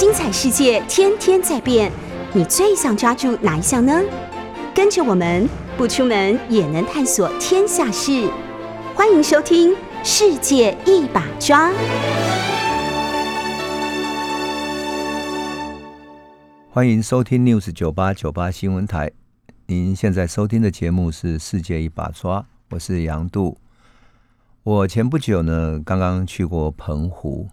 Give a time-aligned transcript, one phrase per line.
[0.00, 1.92] 精彩世界天天在变，
[2.32, 4.00] 你最想抓住哪一项呢？
[4.74, 5.46] 跟着我们
[5.76, 8.26] 不出门也能探索天下事，
[8.94, 11.70] 欢迎收听《世界一把抓》。
[16.70, 19.12] 欢迎收听 News 九八九八新闻台。
[19.66, 22.40] 您现在收听的节目是《世界一把抓》，
[22.70, 23.58] 我是杨度。
[24.62, 27.50] 我前不久呢，刚刚去过澎湖，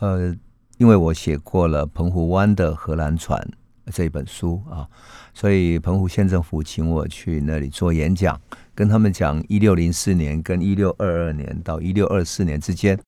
[0.00, 0.36] 呃，
[0.78, 3.38] 因为我写过了《澎湖湾的荷兰船》
[3.92, 4.88] 这本书啊，
[5.34, 8.40] 所以澎湖县政府请我去那里做演讲，
[8.74, 12.98] 跟他们讲一六零四年跟一六二二年到一六二四年之间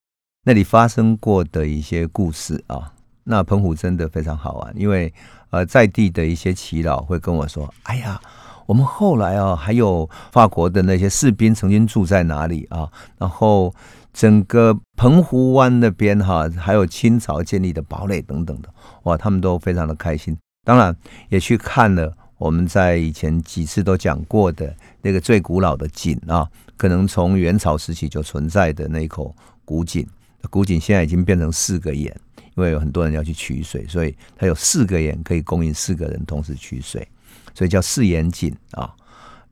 [0.45, 2.93] 那里发生过的一些故事啊。
[3.25, 5.13] 那澎湖真的非常好玩，因为
[5.51, 8.21] 呃，在地的一些耆老会跟我说：“哎呀。”
[8.67, 12.89] 我们后来啊，还有法国的那些士兵曾经住在哪里啊？
[13.19, 13.75] 然后
[14.21, 18.69] 整个澎湖湾那边哈，还有清朝建立的堡垒等等的，
[19.05, 20.37] 哇，他们都非常的开心。
[20.63, 20.95] 当然
[21.31, 30.07] 也去看了我们在以前几次都讲过的那个最古老的井啊，可能从元朝时期就存在的那一口古井。
[30.51, 37.09] 古井现在已经变成四个眼，因为有很多人要去取水，所以它有四个眼可以供应四个人同时取水。
[37.55, 38.95] 所以叫四眼井啊，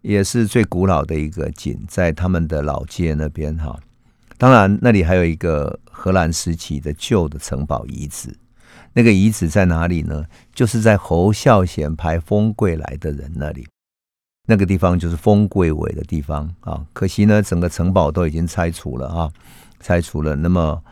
[0.03, 3.75] 也是最古老的一个井，在他们的老街那边哈。
[4.39, 8.34] 当然，那里还有一个荷兰时期的旧的城堡遗址。
[8.94, 10.25] 那个遗址在哪里呢？
[10.55, 13.66] 就是在侯孝贤拍《风贵来的人》那里，
[14.47, 16.84] 那个地方就是风贵伟的地方啊。
[16.92, 19.31] 可惜呢，整个城堡都已经拆除了啊，
[19.81, 20.34] 拆除了。
[20.34, 20.83] 那么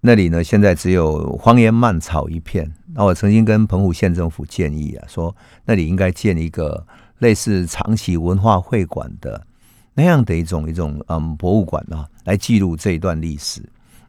[0.00, 2.70] 那里呢，现在只有荒烟蔓草一片。
[2.94, 5.34] 那我曾经跟澎湖县政府建议啊，说
[5.64, 6.86] 那里应该建一个
[7.18, 9.46] 类似长崎文化会馆的
[9.94, 13.62] 那样的一种一种嗯博物馆啊，来记录这一段历史。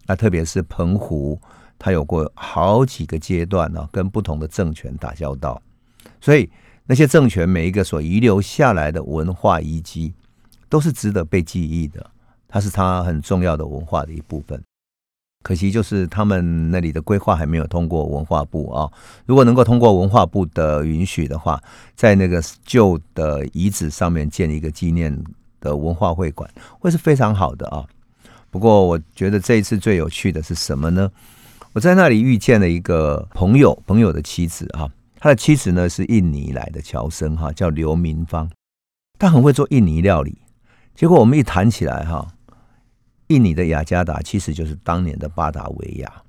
[0.07, 1.39] 那特别是澎湖，
[1.79, 5.61] 它有过好几个阶段呢，跟不同的政权打交道，
[6.21, 6.49] 所以
[6.85, 10.13] 那些政权每一个所遗留下来的文化遗迹，
[10.69, 12.05] 都是值得被记忆的，
[12.47, 14.61] 它是它很重要的文化的一部分。
[15.41, 18.91] 可惜就是他们那里的规划还没有通过文化部啊。
[19.27, 21.61] 如果能够通过文化部的允许的话，
[21.95, 25.15] 在那个旧的遗址上面建一个纪念
[25.65, 26.49] 的文化会馆，
[26.79, 27.85] 会是非常好的啊。
[28.51, 31.11] 不过我觉得这一次最有趣的是什么呢？
[31.73, 34.87] 我在那里遇见了一个朋友，朋友的妻子啊，
[35.19, 38.49] 他的妻子呢是印尼来的侨生哈，叫刘明芳，
[39.17, 40.37] 他很会做印尼料理。
[40.93, 42.27] 结果我们一谈起来哈。
[43.29, 46.21] 印尼的雅加达其实就是当年的巴达维亚，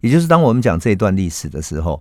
[0.00, 2.00] 也就是当我们讲这段历史的时候，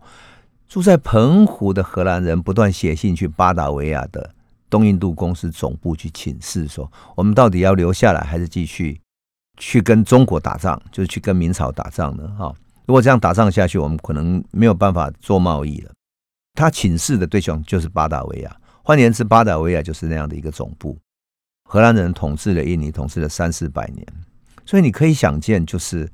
[0.69, 4.29] 住在澎湖的荷兰人不断写信去巴达维亚的
[4.69, 8.99] 东印度公司总部去请示，说我们到底要留下来还是继续
[9.57, 12.27] 去跟中国打仗，就是去跟明朝打仗呢？
[12.37, 12.53] 哈，
[12.85, 15.91] 如果这样打仗下去，我们可能没有办法做贸易了。
[16.53, 20.97] 他请示的对象就是巴达维亚，换言之，巴达维亚就是那样的一个总部。
[21.63, 24.05] 荷兰人统治了印尼，统治了三四百年。
[24.65, 26.09] 所以你可以想见，就是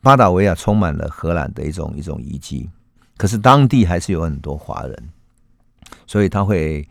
[0.00, 2.70] 巴达维亚充满了荷兰的一种一种遗迹，
[3.16, 5.08] 可是当地还是有很多华人，
[6.06, 6.86] 所以他会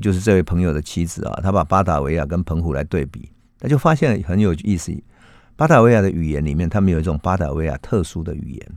[0.00, 4.92] 就是这位朋友的妻子啊，他把巴达维亚跟澎湖来对比，他就发现很有意思。
[5.56, 8.72] 巴达维亚的语言里面，他们有一种巴达维亚特殊的语言，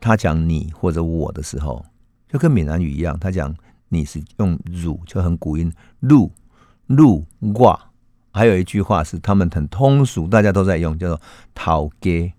[0.00, 1.84] 他讲你或者我的时候，
[2.28, 3.54] 就跟闽南语一样，他讲
[3.88, 6.32] 你是用汝，就很古音，路
[6.86, 7.78] 路挂。
[8.32, 11.20] 还有一句话是他们很通俗，大家都在用，叫做
[11.54, 12.32] “讨给”。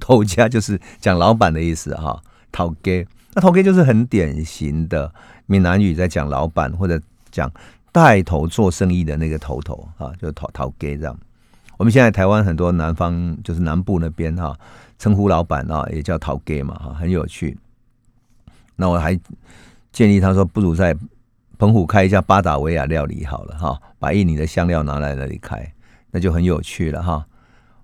[0.00, 3.06] 头家就是讲老板的意思哈，“讨给”。
[3.36, 5.12] 那“讨给”就是很典型的
[5.46, 7.00] 闽南语，在讲老板或者
[7.30, 7.50] 讲
[7.92, 11.18] 带头做生意的那个头头啊，就“讨讨给”这样。
[11.76, 14.56] 我们现在台湾很多南方，就是南部那边哈，
[14.98, 17.56] 称呼老板啊，也叫“讨给”嘛哈，很有趣。
[18.76, 19.18] 那我还
[19.92, 20.96] 建议他说，不如在。
[21.56, 25.72] 澎湖开一家巴达维亚料理好了哈，把印尼的香料拿来那里开，
[26.10, 27.24] 那就很有趣了哈。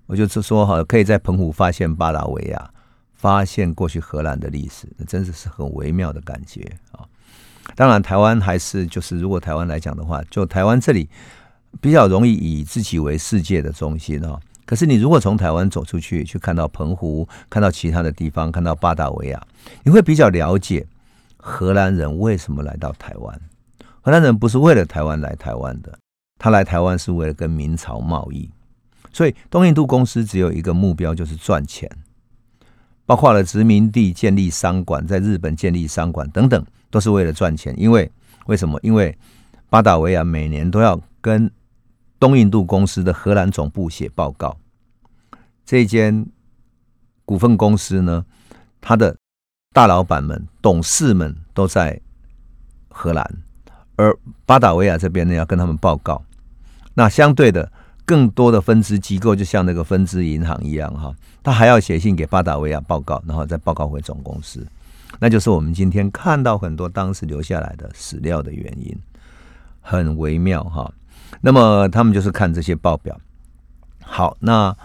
[0.07, 2.69] 我就是说哈，可以在澎湖发现巴达维亚，
[3.13, 7.07] 发现过去荷兰的历史，那真的是很微妙的感觉啊。
[7.75, 11.09] 当然，台湾还是就是如果台湾来讲的话，就台湾这里
[11.79, 14.39] 比较容易以自己为世界的中心哈。
[14.65, 19.41] 可是你如果从台湾走出去，去看到澎湖，看到其他的地方，看到巴达维亚，
[19.83, 20.85] 你会比较了解
[21.37, 23.41] 荷兰人为什么来到台湾。
[24.01, 25.97] 荷兰人不是为了台湾来台湾的，
[26.39, 28.49] 他来台湾是为了跟明朝贸易，
[29.11, 31.89] 所以东印度公司只有一个目标，就是赚钱，
[33.05, 37.73] 包括了殖民地建立商馆，在日本建立商馆等等，都是为了赚钱。
[37.75, 38.11] 因为
[38.45, 38.79] 为什么？
[38.83, 39.17] 因为
[39.69, 41.49] 巴达维亚每年都要跟
[42.19, 44.55] 东印度公司的荷兰总部写报告，
[45.65, 46.25] 这间
[47.25, 48.23] 股份公司呢，
[48.79, 49.15] 他的
[49.73, 51.99] 大老板们、董事们都在
[52.89, 53.25] 荷兰，
[53.95, 54.15] 而
[54.45, 56.21] 巴达维亚这边呢要跟他们报告。
[56.93, 57.71] 那相对的，
[58.05, 64.67] 更多的分支机构就像那个分支银行一样哈，他还要写信给巴达维亚报告，然后再报告回总公司。
[65.23, 68.97] 那就是我们今天看到很多当时留下来的史料的原因，
[69.79, 70.91] 很微妙哈。
[71.41, 73.15] 那么他们就是看这些报表。
[74.01, 74.75] 好，那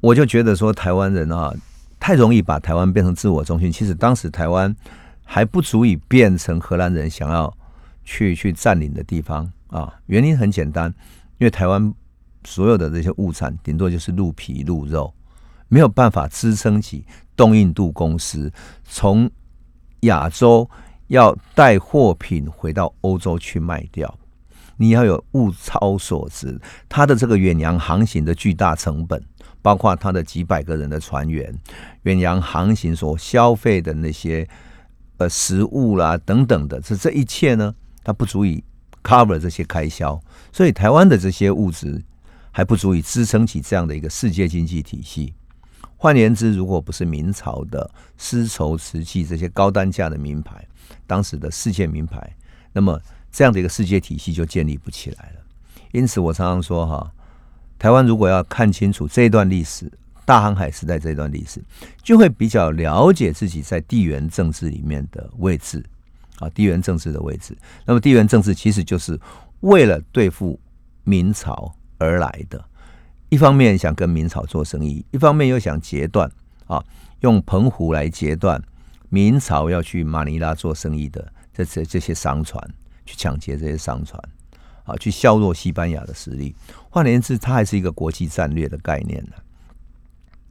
[0.00, 1.50] 我就觉得说台湾人啊，
[1.98, 3.72] 太容易把台湾变成自我中心。
[3.72, 4.76] 其实当时台湾
[5.24, 7.50] 还不足以变成荷兰人想要
[8.04, 9.94] 去去占领的地方啊。
[10.08, 10.92] 原因很简单，
[11.38, 11.92] 因为台湾
[12.44, 15.10] 所有的这些物产，顶多就是鹿皮、鹿肉，
[15.68, 17.02] 没有办法支撑起
[17.34, 18.52] 东印度公司
[18.84, 19.28] 从
[20.00, 20.68] 亚洲
[21.08, 24.18] 要带货品回到欧洲去卖掉。
[24.76, 26.58] 你要有物超所值，
[26.88, 29.22] 它的这个远洋航行的巨大成本，
[29.60, 31.54] 包括它的几百个人的船员，
[32.04, 34.48] 远洋航行所消费的那些
[35.18, 38.64] 呃食物啦等等的，这这一切呢，它不足以
[39.02, 40.18] cover 这些开销，
[40.50, 42.02] 所以台湾的这些物质
[42.50, 45.34] 还不足以支撑起这样的一个世界经济体系。
[46.00, 50.66] 换言之，如果不是明朝的丝绸、瓷器这些高单价的名牌，
[51.06, 52.34] 当时的世界名牌，
[52.72, 52.98] 那么。
[53.32, 55.40] 这样的一个世界体系就建立不起来了。
[55.92, 57.12] 因此，我常常说哈，
[57.78, 59.88] 台湾如果要看清楚这段历史，
[60.24, 61.62] 大航海时代这段历史，
[62.02, 65.80] 就会比较了解自己在地缘政治里面的位置
[66.40, 67.56] 啊，地缘政治的位置。
[67.86, 69.16] 那么，地缘政治其实就是
[69.60, 70.58] 为了对付
[71.04, 72.64] 明朝而来的。
[73.30, 76.30] 一方面想跟明朝做生意，一方面又想截断
[76.66, 76.84] 啊，
[77.20, 78.62] 用澎湖来截断
[79.08, 82.62] 明朝要去马尼拉做生意的这这这些商船。
[83.06, 84.22] 去抢劫这些商船，
[84.84, 86.54] 啊，去削弱西班牙的实力。
[86.90, 89.32] 换言之，它还是一个国际战略的概念呢。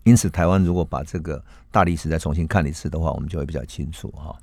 [0.03, 1.41] 因此，台湾如果把这个
[1.71, 4.35] 大历史再重新看一次的话，我们就会比较清楚哈。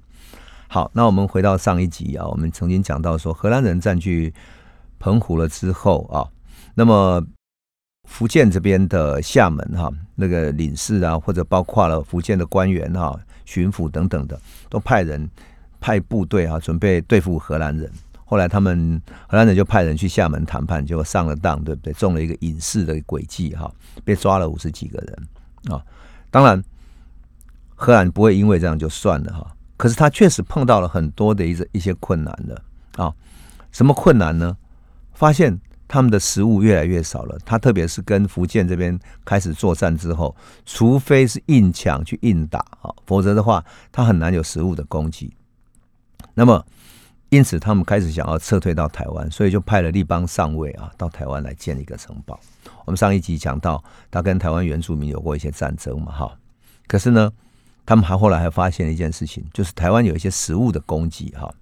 [0.67, 4.33] 好，那我们回到上一集啊，我们曾经讲到说，荷兰人占据
[4.99, 6.25] 澎湖了之后啊，
[6.75, 7.23] 那么
[8.07, 15.29] 福建这边的厦门哈，那个领事啊，或者包括了福建的官员哈、巡抚等等的，都派人。
[15.79, 17.89] 派部队啊，准备对付荷兰人。
[18.25, 21.93] 后来他们荷兰人就派人去厦门谈判，结果上了当，对不对？
[21.93, 23.71] 中了一个隐士的诡计，哈，
[24.03, 25.81] 被抓了五十几个人啊。
[26.31, 26.61] 当然，
[27.77, 29.55] 荷兰不会因为这样就算了哈。
[29.77, 32.61] 可是他确实碰到了很多的一些一些困难的
[32.97, 33.13] 啊。
[33.71, 34.57] 什么困难呢？
[35.13, 35.57] 发现
[35.89, 37.39] 他们的食物越来越少了。
[37.45, 40.35] 他特别是跟福建这边开始作战之后，
[40.65, 45.31] 除非是硬抢去硬打啊，否则的话，他很难有食物的供给。
[46.35, 46.65] 那么，
[47.31, 52.39] 因此他们开始想要撤退到台湾，所以就派了立邦上尉啊到台湾来建一个城堡。
[52.85, 56.39] 我们上一集讲到，他跟台湾原住民有过一些战争嘛，哈。
[56.87, 57.33] 可是呢，
[57.85, 61.53] 他们还后来还发现了一件事情，就是台湾有一些食物的供给，哈，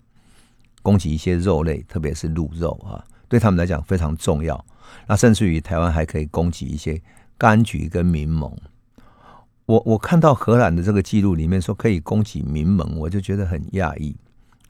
[0.82, 3.02] 供给一些肉类，特别是鹿肉啊，
[3.34, 4.64] 对他们来讲非常重要。
[5.08, 7.02] 那甚至于台湾还可以供给一些
[7.36, 8.56] 柑橘跟柠檬。
[9.66, 14.14] 我我看到荷兰的这个记录里面说可以供给柠檬，我就觉得很讶异。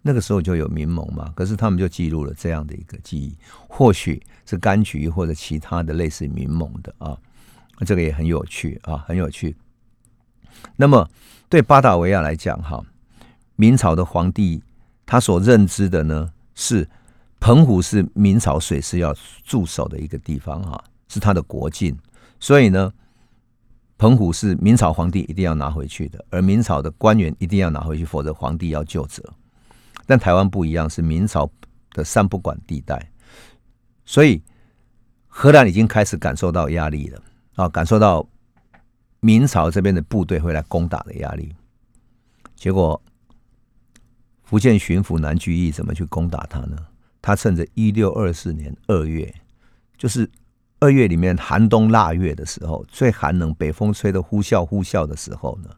[0.00, 3.36] 那个时候就有民盟嘛，可是他们就记录了这样的一个记忆，
[3.68, 7.18] 或许是柑橘或者其他的类似民盟的啊，
[7.84, 9.54] 这个也很有趣啊，很有趣。
[10.76, 11.06] 那么
[11.50, 12.82] 对巴达维亚来讲，哈，
[13.56, 14.62] 明朝的皇帝
[15.04, 16.88] 他所认知的呢是
[17.44, 21.94] 澎湖是明朝水师要驻守的一个地方哈，是他的国境，
[22.40, 22.90] 所以呢，
[23.98, 29.22] 澎湖是明朝皇帝一定要拿回去的，而明朝的官员一定要拿回去，否则皇帝要就责。
[30.06, 31.46] 但台湾不一样，是明朝
[31.92, 33.10] 的三不管地带，
[34.06, 34.42] 所以
[35.26, 37.22] 荷兰已经开始感受到压力了
[37.56, 38.26] 啊，感受到
[39.20, 41.54] 明朝这边的部队会来攻打的压力。
[42.56, 42.98] 结果
[44.44, 46.78] 福建巡抚南居易怎么去攻打他呢？
[47.24, 49.34] 他趁着一六二四年二月，
[49.96, 50.30] 就是
[50.78, 55.70] 二月里面寒冬腊月的时候，最寒冷，北风吹得呼啸呼啸的时候呢，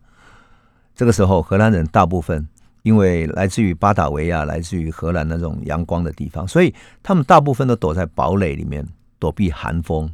[0.93, 2.45] 这个时候荷兰人大部分。
[2.83, 6.73] 因为来自于巴达维亚、来自于荷兰那种阳光的地方，所以
[7.03, 8.87] 他们大部分都躲在堡垒里面
[9.19, 10.09] 躲避寒风。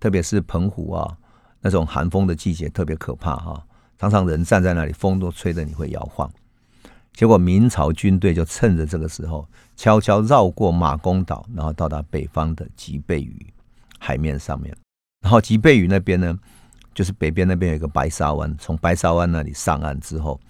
[0.00, 1.16] 特别是澎湖啊，
[1.60, 3.64] 那种寒风的季节特别可怕哈，
[3.96, 6.28] 常常人站在那里，风都吹得你会摇晃。
[7.12, 13.46] 结果明朝军队就趁着这个时候，悄悄绕过马公岛，然后到达北方的吉贝屿
[13.98, 14.76] 海面上面。
[15.22, 16.38] 然后吉贝屿那边呢，
[16.94, 20.40] 就是北边那边有一个白沙湾，从白沙湾那里上岸之后。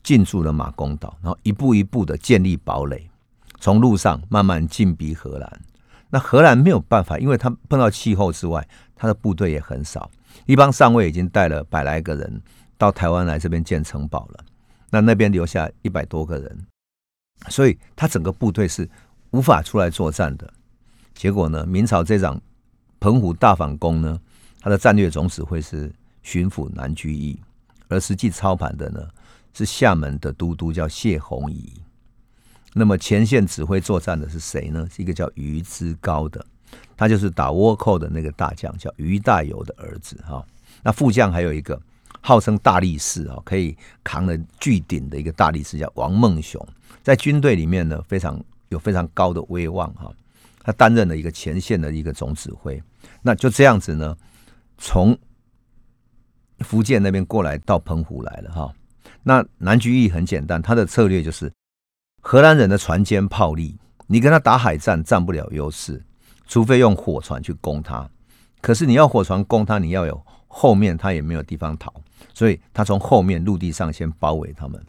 [0.00, 3.10] 进驻了马公岛，然后一步一步的建立堡垒，
[3.60, 5.60] 从路上慢慢进逼荷兰。
[6.08, 10.10] 那荷兰没有办法，因为他碰到气候之外，他的部队也很少。
[10.46, 12.40] 一帮上尉已经带了百来个人
[12.78, 14.44] 到台湾来这边建城堡了。
[14.88, 16.66] 那那边留下一百多个人，
[17.48, 18.88] 所以他整个部队是
[19.30, 20.52] 无法出来作战的。
[21.14, 22.40] 结果呢，明朝这场
[23.00, 24.20] 澎湖大反攻呢，
[24.60, 25.92] 他的战略总指挥是
[26.22, 27.38] 巡抚南居易，
[27.88, 29.06] 而实际操盘的呢
[29.54, 31.72] 是厦门的都督叫谢宏仪。
[32.74, 34.88] 那么前线指挥作战的是谁呢？
[34.94, 36.44] 是一个叫于之高的，
[36.96, 40.44] 他就是打倭寇的那个大将，叫于大猷的儿子哈。
[40.82, 41.80] 那副将还有一个。
[42.20, 46.60] 号称大力士啊，可以扛了巨鼎的一个大力士叫王孟雄，
[47.08, 48.38] 在军队里面呢，非常
[48.68, 50.12] 有非常高的威望哈。
[50.62, 52.78] 他担任了一个前线的一个总指挥。
[53.22, 54.14] 那就这样子呢，
[54.76, 55.18] 从
[56.58, 58.70] 福建那边过来到澎湖来了哈。
[59.22, 61.50] 那南居易很简单，他的策略就是
[62.20, 63.74] 荷兰人的船坚炮利，
[64.06, 66.04] 你跟他打海战占不了优势，
[66.46, 68.06] 除非用火船去攻他。
[68.60, 71.90] 可是你要火船攻他，你要有后面他也没有地方逃。
[72.34, 74.84] 所以他从后面陆地上先包围他们，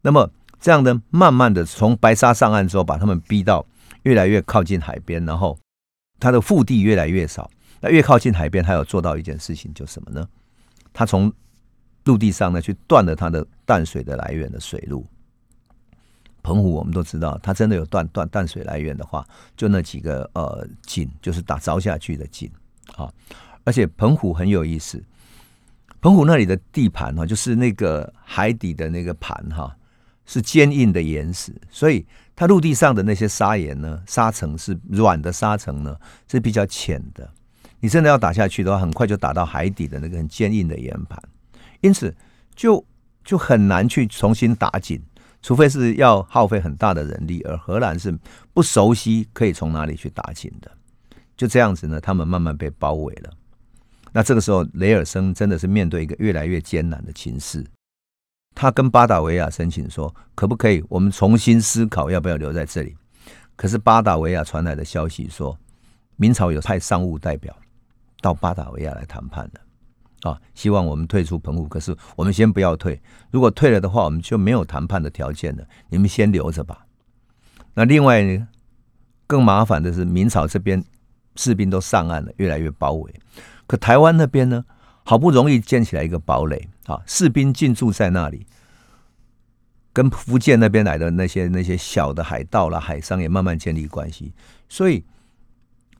[0.00, 0.30] 那么
[0.66, 3.64] 这样呢，慢慢的从白沙上岸之后，把他们逼到
[4.02, 5.56] 越来越靠近海边，然后
[6.18, 7.48] 他的腹地越来越少。
[7.80, 10.28] 那越靠近海边，他有做到一件事情，就什么呢？
[10.92, 11.32] 他从
[12.02, 15.06] 陆地上呢去断了他的淡水的来源的水路。
[16.42, 19.24] 澎湖我们都知道，他真的有断断淡水来源的话，
[19.56, 22.50] 就那几个呃井，就是打凿下去的井
[22.96, 23.08] 啊。
[23.62, 25.00] 而且澎湖很有意思。
[26.00, 29.72] 澎湖那里的地盘哈，就是那个海底的那个盘哈，
[30.26, 32.04] 是坚硬的岩石，所以
[32.34, 35.96] 它陆地上的那些砂岩呢，沙层是软的沙层呢，
[36.28, 37.28] 是比较浅的。
[37.80, 41.22] 你真的要打下去的话，很快就打到海底的那个很坚硬的岩盘，
[41.80, 42.14] 因此
[42.54, 42.84] 就
[43.24, 45.00] 就很难去重新打紧，
[45.42, 48.16] 除非是要耗费很大的人力，而荷兰是
[48.52, 50.70] 不熟悉可以从哪里去打紧的。
[51.36, 53.30] 就这样子呢，他们慢慢被包围了。
[54.12, 57.62] 那这个时候，雷尔森真的是面对一个越来越艰难的情势。
[58.56, 62.96] 他跟巴达维亚申请说：“可不可以，我们重新思考要不要留在这里？”
[63.54, 65.56] 可是巴达维亚传来的消息说，
[66.16, 67.54] 明朝有派商务代表
[68.22, 71.68] 到巴达维亚来谈判了，啊，希望我们退出澎湖。
[71.68, 72.98] 可是我们先不要退，
[73.30, 75.62] 如果退了的话，我们就没有谈判的条件了。
[75.90, 76.86] 你们先留着吧。
[77.74, 78.48] 那另外呢，
[79.26, 80.82] 更麻烦的是，明朝这边
[81.34, 83.14] 士兵都上岸了，越来越包围。
[83.66, 84.64] 可台湾那边呢，
[85.04, 88.46] 好不容易建起来一个堡垒啊，士兵进驻在那里，
[89.92, 94.32] 跟福建那边来的那些那些小的海盗啦、海商也慢慢建立关系，
[94.68, 95.04] 所以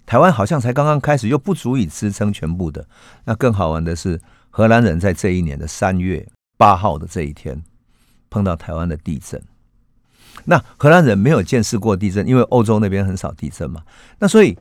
[0.05, 2.87] 台湾好像才刚刚开始，又不足以支撑全部的。
[3.25, 6.27] 那更好玩的是，荷兰人在这一年的三月
[6.57, 7.63] 八号的这一天
[8.31, 9.43] 碰到台湾的地震。
[10.45, 13.83] 那荷兰人没有见识过地震，因为欧洲那边很少地震嘛，
[14.19, 14.57] 那所以。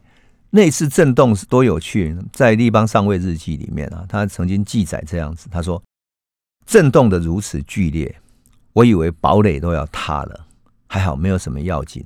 [0.51, 5.83] 那次震动是多有趣，在立邦上尉日记里面啊，他曾经记载这样子：他说，
[6.65, 8.19] 震动的如此剧烈，
[8.73, 10.47] 我以为堡垒都要塌了，
[10.87, 12.05] 还好没有什么要紧，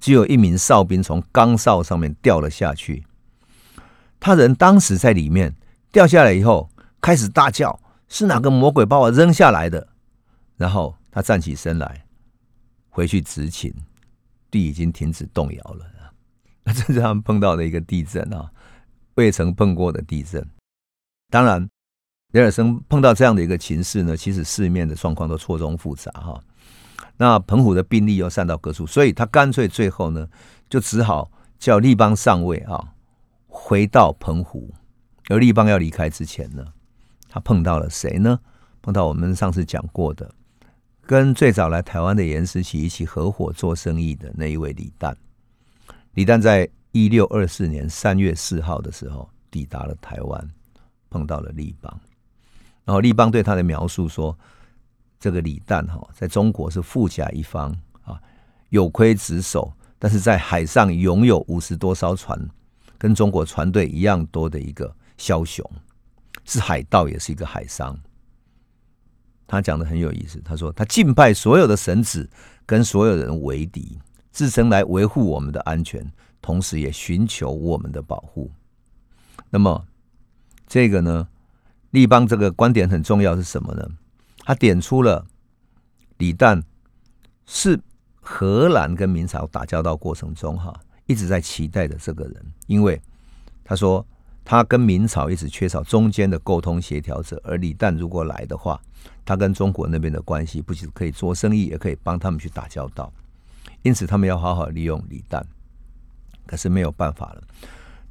[0.00, 3.04] 只有一名哨兵从钢哨上面掉了下去。
[4.18, 5.54] 他人当时在里面，
[5.90, 9.88] 掉下来以后开始大叫：“是哪个魔鬼把我扔下来的？”
[10.56, 12.04] 然后他站起身来，
[12.88, 13.72] 回去执勤，
[14.50, 15.86] 地已经停止动摇了。
[16.64, 18.48] 那 这是他们碰到的一个地震啊，
[19.14, 20.48] 未曾碰过的地震。
[21.28, 21.68] 当然，
[22.32, 26.42] 雷尔森碰到这样的一个情势呢，其实四面的状况都错综复杂哈。
[27.16, 30.26] 那澎湖的兵力又散到各处，所以他干脆最后呢，
[30.68, 32.92] 就只好叫立邦上尉啊
[33.46, 34.72] 回到澎湖。
[35.28, 36.64] 而立邦要离开之前呢，
[37.28, 38.40] 他碰到了谁呢？
[38.80, 40.28] 碰到我们上次讲过的，
[41.02, 45.14] 跟最早来台湾的严思琪一起合伙做生意的那一位李旦。
[46.14, 50.48] 李旦在一六二四年三月四号的时候抵达了台湾，
[51.10, 52.00] 碰到了立邦，
[52.84, 54.36] 然后立邦对他的描述说
[55.20, 57.70] ：“这个李旦哈，在中国是富甲一方
[58.02, 58.20] 啊，
[58.70, 62.38] 有亏职守，但是在海上拥有五十多艘船，
[62.98, 65.68] 跟中国船队一样多的一个枭雄，
[66.44, 67.98] 是海盗也是一个海商。”
[69.46, 72.28] 他讲的很有意思，他说他敬拜所有的神子，
[72.64, 73.98] 跟所有人为敌。
[74.30, 76.10] 自身来维护我们的安全，
[76.40, 78.50] 同时也寻求我们的保护。
[79.50, 79.86] 那么，
[80.66, 81.28] 这个呢，
[81.92, 83.88] 立邦这个观点很重要是什么呢？
[84.44, 85.24] 他点出了
[86.18, 86.60] 李旦
[87.46, 87.80] 是
[88.20, 90.74] 荷兰跟明朝打交道过程中哈
[91.06, 93.00] 一直在期待的这个人，因为
[93.64, 94.04] 他说
[94.44, 98.80] 他跟明朝一直缺少中间的沟通协调者，而李旦如果来的话，
[99.24, 103.12] 他跟中国那边的关系不仅可以做生意，也可以帮他们去打交道。
[103.82, 105.42] 因此，他们要好好利用李旦，
[106.46, 107.42] 可是没有办法了。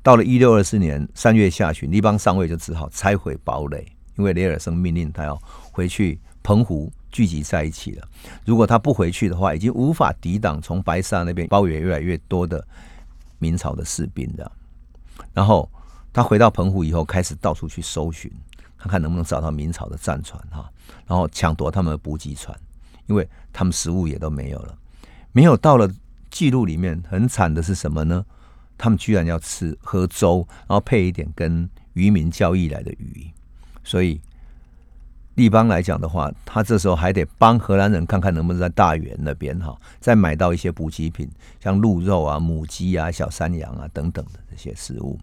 [0.03, 3.85] 到了一六二四年三月下旬，立邦上尉就只好拆毁堡垒
[4.17, 5.39] 因为雷尔森命令他要
[5.71, 8.07] 回去澎湖聚集在一起了。
[8.45, 12.65] 如果他不回去的话，已经无法抵挡从白沙那边包围越来越多的
[13.37, 14.51] 明朝的士兵的。
[15.33, 15.69] 然后
[16.11, 18.31] 他回到澎湖以后，开始到处去搜寻，
[18.77, 20.69] 看看能不能找到明朝的战船哈，
[21.05, 22.57] 然后抢夺他们的补给船，
[23.05, 24.75] 因为他们食物也都没有了。
[25.31, 25.89] 没有到了
[26.29, 28.25] 记录里面，很惨的是什么呢？
[28.81, 33.29] 他们居然要吃喝粥，然后配一点跟渔民交易来的鱼。
[33.83, 34.19] 所以
[35.35, 45.19] 立邦来讲的话，他这时候还得帮荷兰人看看能不能在大元那边哈，再买到一些补给品，像鹿肉啊、母鸡啊、小山羊啊等等的这些食物。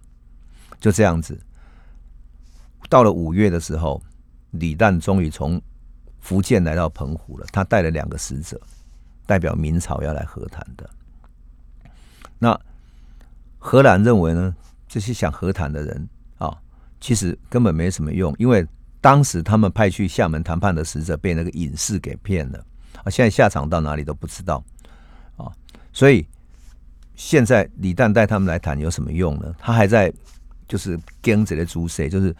[0.78, 1.36] 就这样子，
[2.88, 4.00] 到了五月的时候，
[4.52, 5.60] 李旦终于从
[6.20, 7.46] 福建来到澎湖了。
[7.52, 8.60] 他带了两个使者，
[9.26, 10.88] 代表明朝要来和谈的。
[12.38, 12.56] 那
[13.58, 14.54] 荷兰认为呢，
[14.88, 16.56] 这些想和谈的人啊，
[17.00, 18.66] 其实根本没什么用，因为
[19.00, 22.64] 当时他们派去厦门谈判的使者被那个隐士给骗了
[23.04, 24.64] 啊，现在下场到哪里都不知道
[25.36, 25.52] 啊。
[25.92, 26.26] 所以
[27.14, 29.54] 现在李旦带他们来谈有什么用呢？
[29.58, 30.12] 他还在。
[30.68, 32.36] 就是跟着的朱塞，就是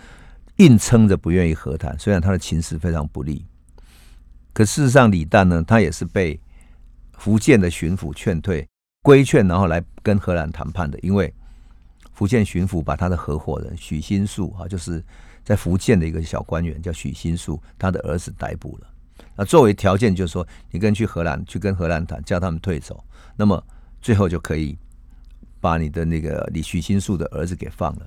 [0.57, 1.99] 硬撑着不愿意和谈。
[1.99, 3.43] 虽然他的情势非常不利，
[4.53, 6.39] 可事实上李旦呢，他也是被
[7.17, 8.69] 福建的巡抚劝退、
[9.03, 10.99] 规劝，然后来跟荷兰谈判的。
[11.01, 11.33] 因为
[12.13, 15.03] 福建巡抚把他的合伙人许新树啊，就是
[15.45, 18.89] 在福建的一个小官员叫许新树，他的儿子逮捕了。
[19.37, 23.03] 那作为条件，就是说你跟去荷兰去跟荷兰谈，叫他们退走，
[23.37, 23.65] 那么
[24.01, 24.77] 最后就可以
[25.61, 28.07] 把你的那个李许新树的儿子给放了。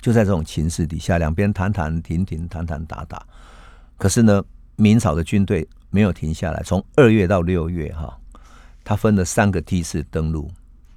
[0.00, 3.24] 就在这种情势底下，两边谈谈停停，谈谈打打。
[3.96, 4.44] 可是呢，
[4.76, 6.62] 明朝的军队没有停下来。
[6.64, 8.18] 从二月到六月，哈，
[8.84, 10.50] 他分了三个梯次登陆。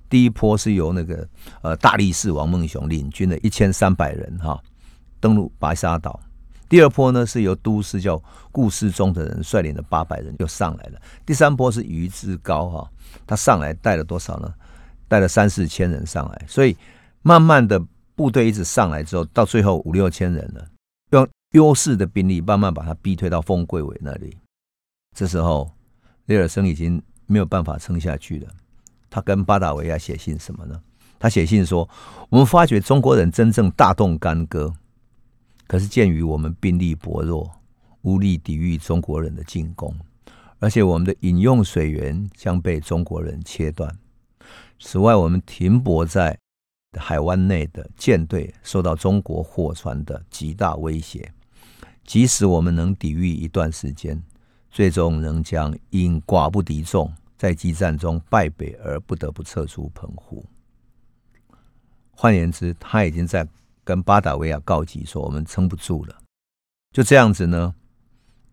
[0.09, 1.27] 第一波是由那个
[1.61, 4.61] 呃大力士王孟雄领军的一千三百人，哈，
[5.19, 6.19] 登陆白沙岛。
[6.69, 11.01] 第二波呢是由都市叫顾世忠的人率领的八百人又上来了。
[11.25, 12.91] 第三波是于志高，哈，
[13.27, 14.53] 他上来带了多少呢？
[15.07, 16.41] 带了三四千人上来。
[16.47, 16.75] 所以
[17.21, 17.81] 慢慢的。
[18.17, 20.65] 部队一直上来之后，到最后五六千人了，
[21.11, 24.37] 用优势的兵力慢慢把他逼退到丰贵伟那里。
[25.13, 25.69] 这时候，
[26.27, 28.47] 雷尔森已经没有办法撑下去了。
[29.09, 30.81] 他跟巴达维亚写信什么呢？
[31.19, 31.89] 他写信说
[32.29, 34.73] ：“我们发觉中国人真正大动干戈，
[35.67, 37.49] 可是鉴于我们兵力薄弱，
[38.01, 39.95] 无力抵御中国人的进攻，
[40.59, 43.97] 而且我们的饮用水源将被中国人切断。
[44.79, 46.37] 此外，我们停泊在。”
[46.97, 51.29] 海湾内的舰队受到中国货船的极大威胁，
[52.05, 54.23] 即使我们能抵御一段时间，
[54.75, 60.45] 最终仍将因寡不敌众，在激战中败北而不得不撤出澎湖。
[62.11, 63.47] 换言之，他已经在
[63.85, 66.17] 跟巴达维亚告急，说我们撑不住了。
[66.91, 67.73] 就这样子呢，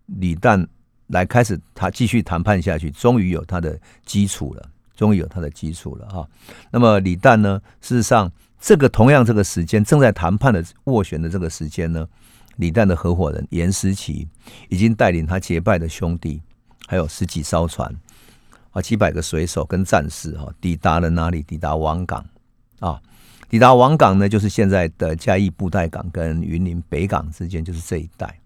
[0.06, 0.64] 李旦
[1.08, 4.70] 来开始他继续谈判下去，终于有他的基础了。
[4.94, 6.28] 终于有他的基础了哈。
[6.70, 7.60] 那么李旦呢？
[7.80, 8.30] 事实上，
[8.60, 12.06] 这个同样这个时间正在谈判的斡旋的这个时间呢，
[12.56, 14.28] 李旦的合伙人严思齐
[14.68, 16.40] 已经带领他结拜的兄弟，
[16.86, 17.94] 还有十几艘船
[18.70, 21.42] 啊，几百个水手跟战士哈，抵达了哪里？
[21.42, 22.24] 抵达王港
[22.80, 23.00] 啊！
[23.48, 28.40] 抵达王港呢，就是现在的嘉义布袋港跟云林北港之间，就是这一带，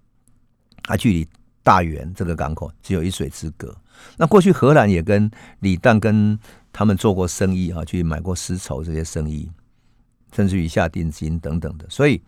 [0.83, 1.27] 它距离。
[1.67, 3.77] 大元这个港口只有一水之隔。
[4.17, 6.39] 那过去荷兰也跟李旦跟
[6.73, 9.51] 他们做过生意啊，去买过丝绸这些生意，
[10.33, 11.85] 甚至于下定金等等的。
[11.91, 12.23] 所以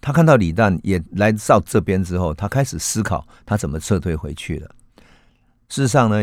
[0.00, 4.70] 他看到李旦也来到这边之后，他开始思考他怎么撤退回去了。
[5.68, 6.16] 事实上呢，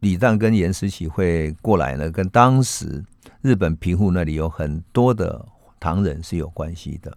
[0.00, 3.04] 李旦跟严思齐会过来呢，跟当时
[3.42, 5.44] 日本平户那里有很多的
[5.78, 7.16] 唐人是有关系的。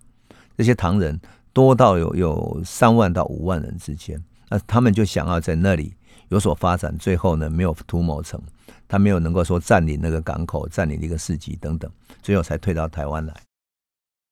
[0.58, 1.20] 这些唐人。
[1.52, 5.92] 多到有有三万到五万人之间，那他们就想要在那里
[6.30, 8.40] 有所发展，最后呢没有图谋成，
[8.88, 13.49] 他没有能够说占领那个港口，占领一个市集等等，最后才退到台湾来。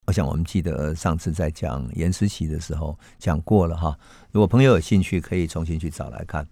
[0.07, 3.97] 我想我们记得上次在讲严思琪的时候讲过了哈，
[4.31, 6.47] 如果朋友有兴趣，可以重新去找来看。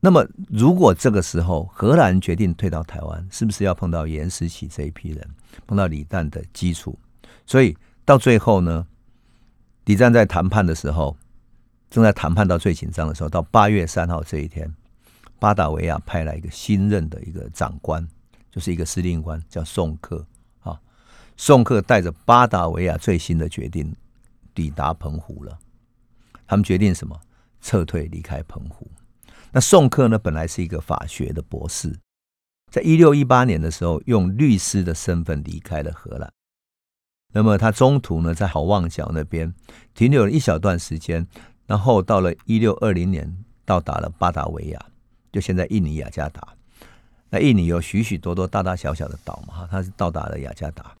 [0.00, 5.26] 那么如果这个时候荷兰决定退到台湾，是不是要碰到严思琪这一批人，
[5.66, 6.98] 碰到李旦的基础？
[7.46, 8.86] 所以到最后呢？
[9.86, 11.16] 李旦在谈判的时候，
[11.88, 14.70] 正在谈判到最紧张的时候，到八月三号这一天，
[15.38, 18.06] 巴达维亚派来一个新任的一个长官，
[18.50, 20.26] 就是一个司令官，叫宋克。
[21.44, 23.92] 宋克带着巴达维亚最新的决定
[24.54, 25.58] 抵达澎湖了。
[26.46, 27.20] 他们决定什么？
[27.60, 28.88] 撤退，离开澎湖。
[29.50, 31.98] 那宋克呢，本来是一个法学的博士，
[32.70, 36.32] 在一六一八年的时候，用律师的身份离开了荷兰。
[37.32, 39.52] 那么他中途呢，在好望角那边
[39.94, 41.26] 停留了一小段时间，
[41.66, 44.86] 然后到了一六二零年，到达了巴达维亚，
[45.32, 46.54] 就现在印尼雅加达。
[47.30, 50.94] 那印尼有许许多多大大小小的岛嘛，哈，他是到达了雅加达，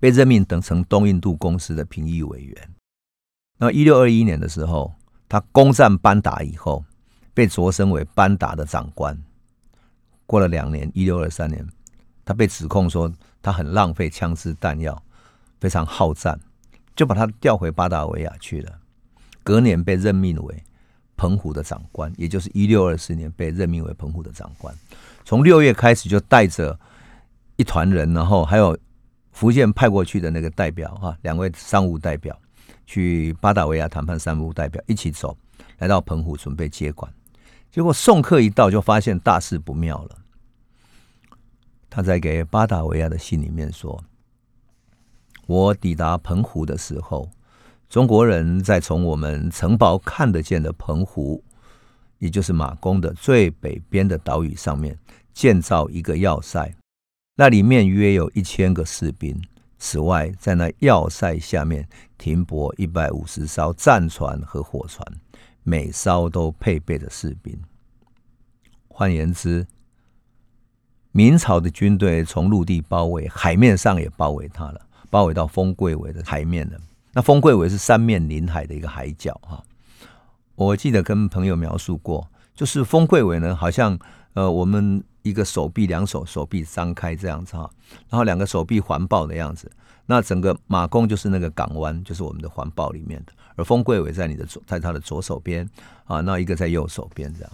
[0.00, 2.74] 被任命等成东印度公司的评议委员。
[3.58, 4.92] 那一六二一年的时候，
[5.28, 6.84] 他攻占班达以后，
[7.32, 9.16] 被擢升为班达的长官。
[10.26, 11.64] 过了两年，一六二三年，
[12.24, 15.00] 他被指控说他很浪费枪支弹药。
[15.60, 16.40] 非常好战，
[16.96, 18.78] 就把他调回巴达维亚去了。
[19.42, 20.64] 隔年被任命为
[21.18, 24.74] 澎湖的长官，也就是一六二四年被任命为澎湖的长官。
[25.22, 26.80] 从六月开始就带着
[27.56, 28.74] 一团人，然后还有
[29.40, 32.38] 福建派过去的那个代表哈，两位商务代表
[32.84, 35.34] 去巴达维亚谈判，商务代表一起走，
[35.78, 37.10] 来到澎湖准备接管。
[37.70, 40.18] 结果送客一到，就发现大事不妙了。
[41.88, 44.04] 他在给巴达维亚的信里面说。
[45.46, 47.26] 我抵达澎湖的时候，
[47.88, 51.42] 中国人在从我们城堡看得见的澎湖，
[52.18, 54.98] 也就是马公的最北边的岛屿上面
[55.32, 56.70] 建造一个要塞，
[57.40, 59.40] 那里面约有一千个士兵。
[59.78, 65.02] 此外，在那要塞下面停泊一百五十艘战船和火船，
[65.62, 67.58] 每艘都配备着士兵。
[68.88, 69.66] 换言之，
[71.12, 74.78] 明朝的军队从陆地包围，海面上也包围它了。
[75.08, 76.78] 包围到丰贵尾的海面了，
[77.14, 79.64] 那丰贵尾是三面临海的一个海角哈。
[80.56, 83.98] 我记得跟朋友描述过，就是丰贵尾呢，好像
[84.34, 87.70] 呃我们一个手臂两手手臂张开这样子哈，
[88.08, 89.70] 然后两个手臂环抱的样子。
[90.06, 95.68] 那整个马公就是那个港湾，就是我们的环抱里面的，而丰贵尾在你的左，在他的左手边
[96.04, 97.52] 啊，那一个在右手边这样。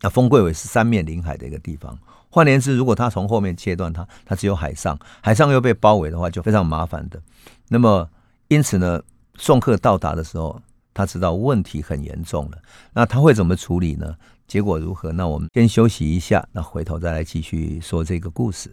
[0.00, 1.96] 那丰贵尾是三面临海的一个地方。
[2.28, 7.22] 换言之，如果他从后面切断它，它只有海上，海上又被包围的话，就非常麻烦的。
[7.68, 8.10] 那么，
[8.48, 9.00] 因此呢，
[9.36, 10.60] 送客到达的时候，
[10.92, 12.58] 他知道问题很严重了。
[12.92, 14.16] 那他会怎么处理呢？
[14.46, 15.12] 结果如何？
[15.12, 18.70] 那我们先休息一下，那回头再来继续说这个故事。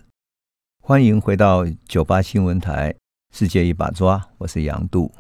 [0.82, 2.94] 欢迎回到九八新闻台，
[3.34, 5.12] 世界一把抓，我是杨度。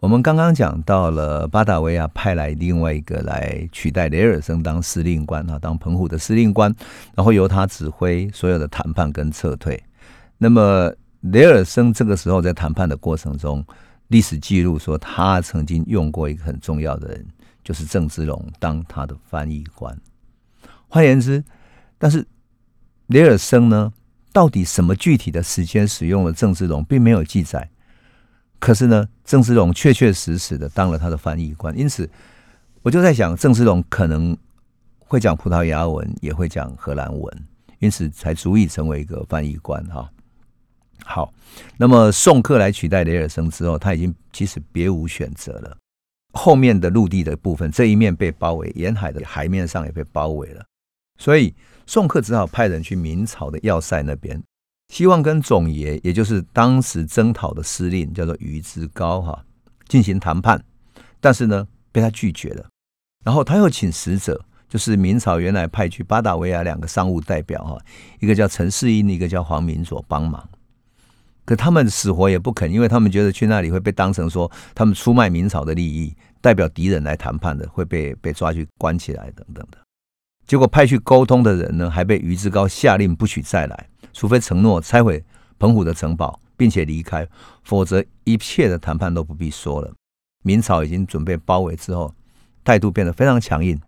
[0.00, 6.74] 我们刚刚讲到了巴达维亚派来另外一个来取代雷尔森当司令官啊，当澎湖的司令官，
[7.14, 9.80] 然后由他指挥所有的谈判跟撤退。
[10.38, 13.64] 那么雷尔森这个时候在谈判的过程中，
[14.08, 17.26] 历史记录说他曾经用过一个很重要的人，
[17.62, 19.96] 就是郑芝龙当他的翻译官。
[20.88, 21.42] 换言之，
[21.98, 22.26] 但是
[23.06, 23.92] 雷尔生呢，
[24.32, 27.70] 到底什么具体的时间使用了郑芝龙，并没有记载。
[28.58, 32.08] 可是呢，郑芝龙确确实实的当了他的翻译官，因此
[32.82, 34.36] 我就在想，郑芝龙可能
[34.98, 37.46] 会讲葡萄牙文，也会讲荷兰文，
[37.80, 40.08] 因此才足以成为一个翻译官哈。
[41.04, 41.34] 好，
[41.76, 45.76] 那么送客来取代雷尔生之后，他已经其实别无选择了。
[46.32, 50.64] 后面的陆地的部分，这一面被包围，沿海的海面上也被包围了，
[51.18, 51.54] 所以
[51.86, 54.42] 宋克只好派人去明朝的要塞那边。
[54.88, 59.44] 希望跟总爷，也就是当时征讨的司令，叫做于之高哈，
[59.88, 60.62] 进行谈判，
[61.20, 62.66] 但是呢，被他拒绝了。
[63.24, 67.78] 然后他又请使者，就是明朝原来派去巴达维亚两个商务代表哈，
[68.20, 70.46] 一个叫陈世英，一个叫黄明佐帮忙。
[71.44, 79.78] 可他们死活也不肯，因为他们觉得去那里会被当成说他们出卖明朝的利益，代表敌人来谈判的，会被被抓去关起来等等的。
[80.46, 83.88] 结果派去沟通的人呢，还被于志高下令不许再来。
[84.12, 85.24] 除非承诺拆毁
[85.58, 87.26] 澎湖的城堡，并且离开，
[87.62, 89.90] 否则一切的谈判都不必说了。
[90.44, 92.14] 明朝已经准备包围之后，
[92.62, 93.80] 态度变得非常强硬。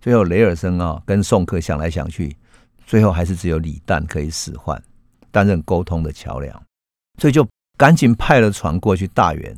[0.00, 2.34] 最后雷尔森啊跟宋克想来想去，
[2.86, 4.80] 最后还是只有李旦可以使唤，
[5.30, 6.62] 担任沟通的桥梁，
[7.18, 9.56] 所以就赶紧派了船过去大员，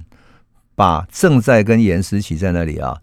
[0.74, 3.00] 把正在跟严思齐在那里啊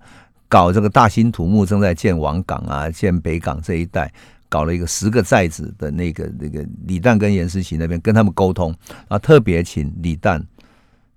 [0.50, 4.12] 搞这个大兴土木，正在建王港啊、建北港这一带。
[4.50, 8.74] 搞了一个十个寨子的那个那个李旦跟严思齐那边跟他们沟通
[9.10, 10.41] 啊，特别请李旦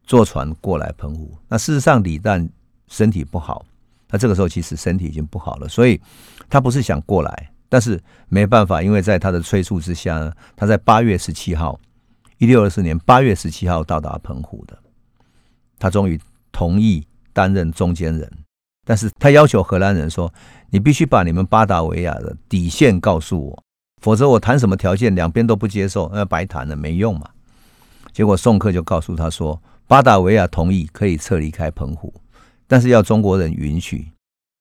[0.03, 1.33] 坐船过来澎湖。
[1.47, 2.45] 那事实上李旦
[2.89, 3.65] 身体不好，
[4.09, 6.01] 他这个时候其实身体已经不好了，所以
[6.49, 11.79] 他不是想过来，但是没办法，因为在他的催促之下呢，他在八月十七号，
[12.41, 14.77] 一六二四年八月十七号到达澎湖的，
[15.79, 16.19] 他终于
[16.51, 18.33] 同意担任中间人。
[18.87, 20.33] 但是他要求荷兰人说
[20.71, 23.63] ：“你必须把你们巴达维亚的底线告诉我，
[24.01, 27.29] 否则我谈什么条件，两边都不接受，那白谈了，没用嘛。”
[28.11, 32.11] 结果宋克就告诉他说：“巴达维亚同意可以撤离开澎湖，
[32.67, 34.11] 但是要中国人允许，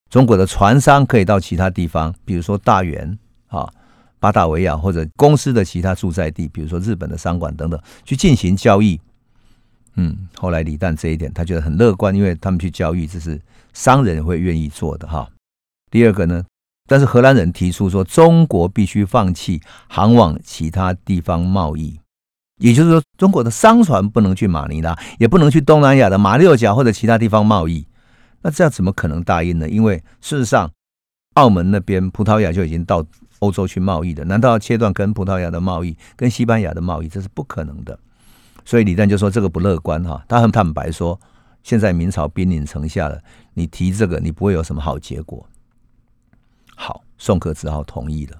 [0.09, 3.71] 中国的船商可以到其他地方，比如说大原啊、
[4.19, 8.99] 巴达维亚或者公司的其他驻在地，比如说日本的商馆等等，去进行交易。
[9.95, 13.39] 嗯，后来李旦这一点他觉得很乐观，因为他们去交易，这是
[13.73, 15.27] 商人会愿意做的哈。
[15.89, 16.43] 第二个呢，
[16.87, 21.99] 但是荷兰人提出说，中国必须放弃航往其他地方贸易，
[22.59, 27.85] 也就是说，中国的商船不能去马尼拉，也不能去东南亚的马六甲或者其他地方贸易。
[28.41, 29.67] 那这样怎么可能答应呢？
[29.67, 30.71] 因为事实上，
[31.33, 33.05] 澳门那边葡萄牙就已经到
[33.39, 37.07] 欧洲去贸易的，难道要切断跟葡萄牙的贸易、跟西班牙的贸易？
[37.07, 37.97] 这是不可能的。
[38.65, 41.19] 所以李旦就说这个不乐观哈，他很坦白说，
[41.63, 43.19] 现在明朝兵临城下了，
[43.53, 45.47] 你提这个，你不会有什么好结果。
[46.75, 48.37] 好，宋克只好同意了，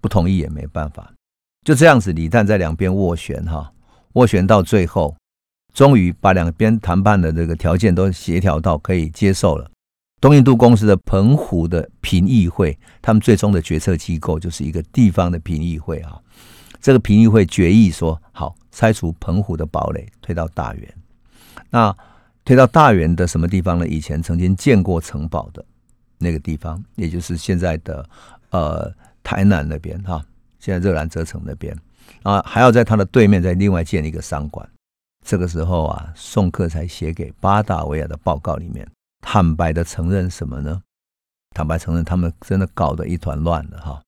[0.00, 1.12] 不同意也没办法。
[1.64, 3.72] 就这样子，李旦在两边斡旋哈，
[4.14, 5.16] 斡旋到最后，
[5.72, 9.70] 终于把两边谈判的这个条件都协调到可以接受了。
[10.22, 16.16] 东印度公司的澎湖的评议会，他们最终的决策机构就是一个地方的评议会啊。
[16.80, 20.94] 这个评议会决议说，好，拆除澎湖的堡垒，推到大园。
[21.70, 21.92] 那
[22.44, 23.88] 推到大园的什么地方呢？
[23.88, 25.64] 以前曾经建过城堡的。
[26.18, 28.08] 那个地方，也就是现在的
[28.50, 28.88] 呃
[29.24, 30.24] 台南那边哈，
[30.60, 31.76] 现在热兰遮城那边
[32.22, 34.64] 啊，还要在它的对面再另外建一个商馆。
[35.26, 38.86] 这个时候啊，宋克才写给巴达维亚的报告里面，
[39.22, 40.82] 坦白的承认什么呢？
[41.54, 44.02] 坦白承认他们真的搞得一团乱了哈。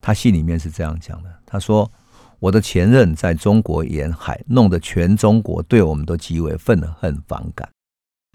[0.00, 1.90] 他信里面是这样讲的，他说
[2.38, 7.68] ：“我的前任在中国沿海弄得全中国对我们都极为愤恨反感，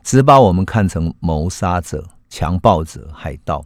[0.03, 3.65] 只把我们看成谋杀者。”强暴者、海盗，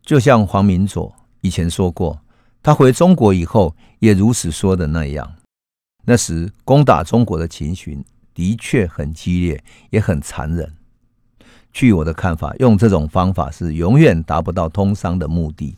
[0.00, 2.18] 就像黄明佐以前说过，
[2.62, 5.34] 他回中国以后也如此说的那样。
[6.06, 10.74] 那时攻打中国的情形的确很激烈，也很残忍。
[11.72, 15.76] 据我的看法，用这种方法是永远达不到通商的目的。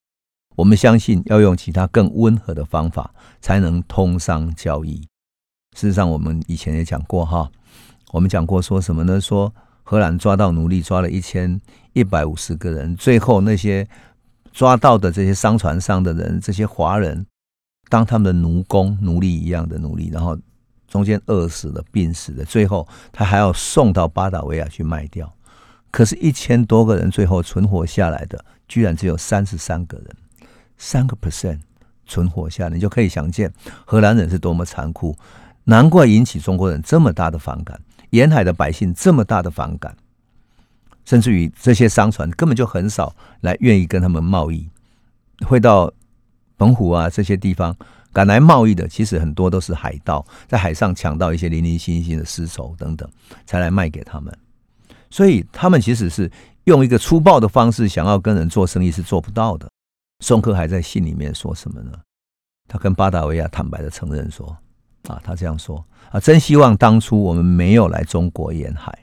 [0.56, 5.00] 我们相信要用其他更温和的方法，才能通商交易。
[5.76, 7.50] 事实上，我们以前也讲过哈，
[8.12, 9.20] 我们讲过说什么呢？
[9.20, 9.52] 说。
[9.86, 11.60] 荷兰抓到奴隶，抓了一千
[11.92, 12.96] 一百五十个人。
[12.96, 13.86] 最后那些
[14.50, 17.26] 抓到的这些商船上的人，这些华人
[17.90, 20.38] 当他们的奴工、奴隶一样的奴隶，然后
[20.88, 25.30] 中间饿死了、病死的，最后他还要送到巴达维亚去卖掉。
[25.94, 30.08] 可是，一千多个人最后存活下来的，居然只有三十三个人，
[30.76, 31.60] 三个 percent
[32.04, 33.52] 存活下来，你就可以想见
[33.84, 35.16] 荷兰人是多么残酷。
[35.62, 37.80] 难怪引起中国人这么大的反感。
[38.10, 39.96] 沿海的百姓这么大的反感，
[41.04, 44.68] 甚至于这些商船根本就很少来愿意跟他们贸易。
[45.46, 45.92] 会到
[46.58, 47.76] 澎湖啊这些地方
[48.12, 53.08] 赶来贸易的，其实很多都是海盗，在海上抢到一些零零星星的丝绸等等，
[53.46, 54.36] 才来卖给他们。
[55.14, 56.28] 所以他们其实是
[56.64, 59.68] 用一个粗暴的方式想要跟人做生意是做不到的。
[60.24, 61.92] 宋克还在信里面说什么呢？
[62.66, 64.56] 他跟巴达维亚坦白的承认说。
[65.06, 68.98] 啊，他这样说啊，真希望当初我们没有来中国沿海，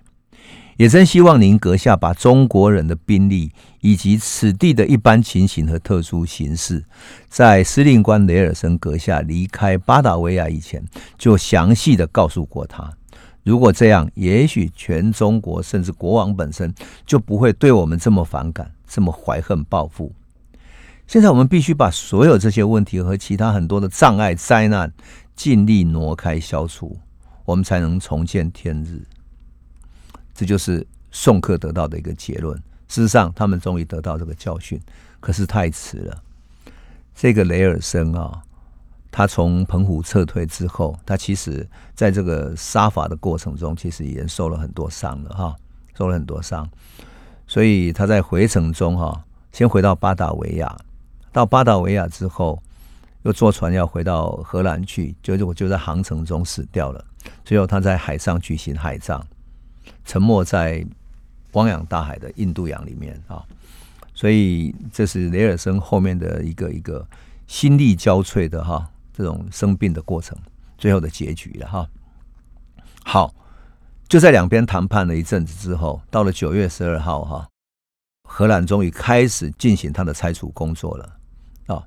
[0.76, 6.84] 也真希望您阁下把中国人的兵力以及此地的一般情形和特殊形势，
[7.30, 10.84] 在司令官雷尔森阁下离开巴达维亚以前，
[11.20, 12.92] 就详细的告诉过他。
[13.44, 16.74] 如果这样，也许全中国甚至国王本身
[17.06, 20.12] 就不会对我们这么反感，这么怀恨报复。
[21.08, 24.92] 现在我们必须把所有这些问题和其他很多的障碍、灾难。
[25.34, 27.00] 尽力挪开、消除，
[27.46, 29.02] 我们才能重见天日。
[30.36, 32.56] 这就是宋克得到的一个结论。
[32.88, 34.80] 事实上，他们终于得到这个教训，
[35.20, 36.22] 可是太迟了。
[37.16, 38.44] 这个雷尔森啊，
[39.12, 45.56] 他从澎湖撤退之后，他其实在这个杀伐的过程中，其实已经受了很多伤了哈，
[45.96, 46.68] 受了很多伤。
[47.46, 50.76] 所以他在回程中哈，先回到巴达维亚，
[51.32, 52.62] 到巴达维亚之后。
[53.24, 57.06] 又坐船要回到荷兰去，就就就在航程中死掉了。
[57.46, 59.22] 最后他在海上举行海葬，
[60.04, 60.84] 沉没在
[61.52, 63.46] 汪洋大海的印度洋里面啊。
[64.16, 67.08] 所以这是雷尔森后面的一个一个
[67.46, 68.90] 心力交瘁的哈
[69.22, 70.36] 这种生病的过程，
[70.80, 71.88] 最后的结局了哈。
[73.04, 73.32] 好，
[74.08, 77.48] 就在两边谈判了一阵子之后，到了九月十二号哈，
[78.28, 81.18] 荷兰终于开始进行他的拆除工作了
[81.68, 81.84] 啊。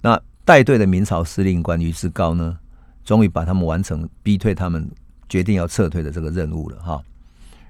[0.00, 2.58] 那带队的明朝司令官于志高呢，
[3.04, 4.90] 终于把他们完成逼退他们
[5.28, 7.02] 决定要撤退的这个任务了哈。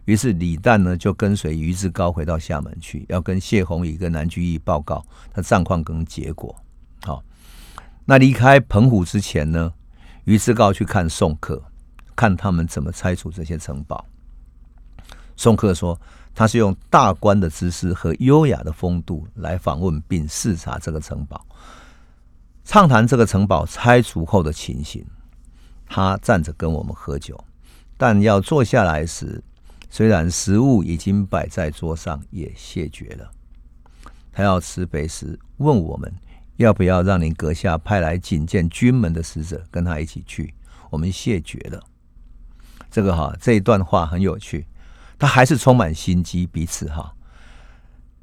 [0.04, 6.54] 于是李旦呢就跟随于志高回到厦门去，要跟谢宏宇跟南居易报告他战况跟结果。
[7.02, 7.22] 好，
[8.10, 9.70] 那离开澎湖之前呢，
[10.24, 11.62] 于志高去看宋克，
[12.16, 14.02] 看他们怎么拆除这些城堡。
[15.36, 16.00] 宋克说，
[16.34, 21.44] 他是用大官的姿势和优雅的风度来访问并视察这个城堡。
[22.64, 25.04] 畅谈这个城堡拆除后的情形，
[25.86, 27.38] 他站着跟我们喝酒，
[27.98, 29.44] 但要坐下来时，
[29.90, 33.30] 虽然食物已经摆在桌上，也谢绝了。
[34.32, 36.10] 他要吃北时，问我们
[36.58, 40.52] 要不要让您阁下派来觐见军门的使者跟他一起去。
[40.90, 41.82] 我们谢绝了。
[42.90, 44.66] 这个哈，这一段话很有趣，
[45.18, 47.14] 他还是充满心机，彼此哈。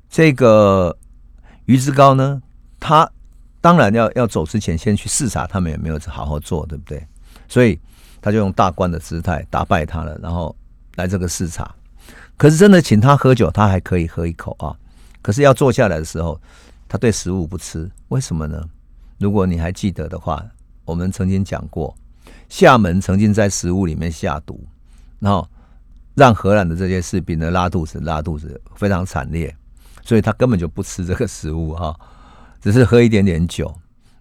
[0.09, 0.97] 这个
[1.65, 2.41] 于志高呢，
[2.79, 3.09] 他
[3.61, 7.07] 当然要要走之前，先去视察他们有没有好好做，对不对？
[7.47, 7.79] 所以
[8.21, 10.53] 他就用大官的姿态打败他了，然后
[10.95, 11.73] 来这个视察。
[12.35, 14.75] 可是真的请他喝酒，他还可以喝一口啊。
[15.21, 16.41] 可是要坐下来的时候，
[16.87, 18.63] 他对食物不吃，为什么呢？
[19.17, 20.45] 如果你还记得的话，
[20.83, 21.95] 我们曾经讲过，
[22.49, 24.63] 厦门曾经在食物里面下毒，
[25.19, 25.47] 然后
[26.13, 29.55] 让荷兰的这些士兵呢拉肚子，拉肚子非常惨烈，
[30.03, 31.97] 所以他根本就不吃这个食物哈，
[32.61, 33.73] 只是喝一点点酒。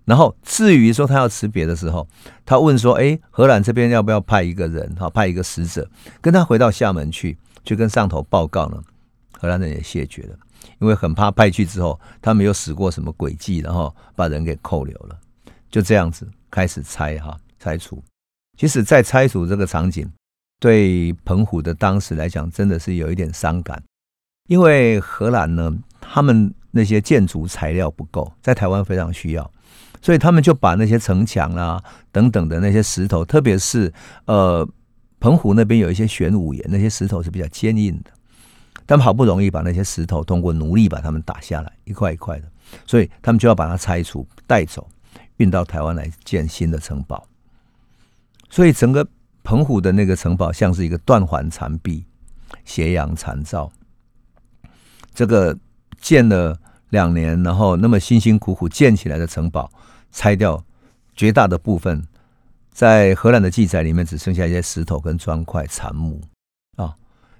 [0.04, 2.06] 然后至于说他要吃别的时候，
[2.44, 5.88] 他问说：“哎，荷兰这边要不要派一个人哈，派一个使者
[6.20, 8.82] 跟他回到厦门去，去跟上头报告呢？”
[9.32, 10.36] 荷兰人也谢绝了，
[10.80, 15.18] 因为很怕派去之后他们又使过什么诡计，然后把人给扣留了。
[15.70, 18.02] 就这样子开始拆哈拆除。
[18.56, 20.08] 其实，在拆除这个场景，
[20.60, 23.82] 对澎湖的当时来讲，真的是有一点伤感，
[24.48, 29.50] 因为荷兰呢，他们那些建筑材料不够，在台湾非常需要。
[30.00, 33.92] 所以他们就把那些城墙啊等等的那些石头，特别是
[34.26, 34.68] 呃
[35.18, 38.12] 澎湖那边有一些玄武岩，那些石头是比较坚硬的。
[38.86, 42.50] 他们好不容易把那些石头通过奴隶把他们打下来，一块一块的，
[42.86, 44.88] 所以他们就要把它拆除带走，
[45.36, 47.26] 运到台湾来建新的城堡。
[48.50, 49.06] 所以整个
[49.42, 52.04] 澎湖的那个城堡像是一个断垣残壁、
[52.64, 53.70] 斜阳残照。
[55.14, 55.56] 这个
[56.00, 56.58] 建了
[56.90, 59.70] 两年，然后那么辛辛苦苦建起来的城堡。
[60.16, 60.64] 拆掉
[61.16, 62.06] 绝大的部分，
[62.70, 66.20] 在荷兰的记载里面，只剩下一些石头跟砖块残木
[66.76, 66.94] 啊，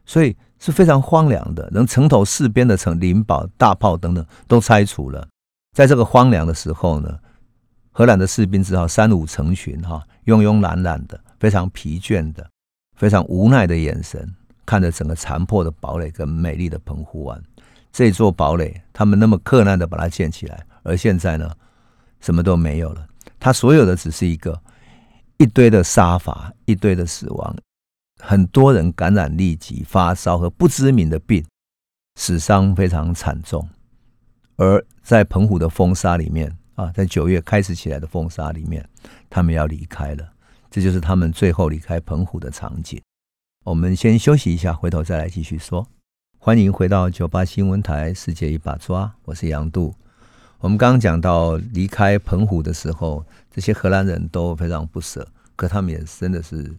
[0.05, 1.69] 所以是非常荒凉的。
[1.73, 5.27] 能城头四边的城灵堡、大炮等等都拆除了。
[5.75, 7.19] 在这个荒凉的时候呢，
[7.91, 12.49] 荷兰的士兵只好三五成群哈，慵慵懒懒的，非常疲倦的，
[12.97, 14.33] 非常无奈的眼神，
[14.65, 17.43] 看着整个残破的堡垒跟美丽的澎湖湾。
[17.93, 21.51] 这座堡垒，他们那么困难的把它建起来，而现在呢？
[22.21, 23.07] 什么都没有了，
[23.39, 24.59] 他所有的只是一个
[25.37, 27.55] 一堆的杀伐，一堆的死亡，
[28.27, 31.45] 很多人感染痢疾、发烧和不知名的病，
[32.15, 33.69] 死伤非常惨重。
[34.57, 38.89] 而在澎湖的风沙里面啊，在九月开始起来的风沙里面，
[39.29, 40.27] 他们要离开了，
[40.71, 42.99] 这就是他们最后离开澎湖的场景。
[43.63, 45.87] 我们先休息一下，回头再来继续说。
[46.39, 49.95] 欢迎回到九八新闻台，世界一把抓，我是杨度。
[50.61, 56.75] 我们刚刚讲到离开澎湖的时候，这些荷兰人都非常不舍，可他们也真的是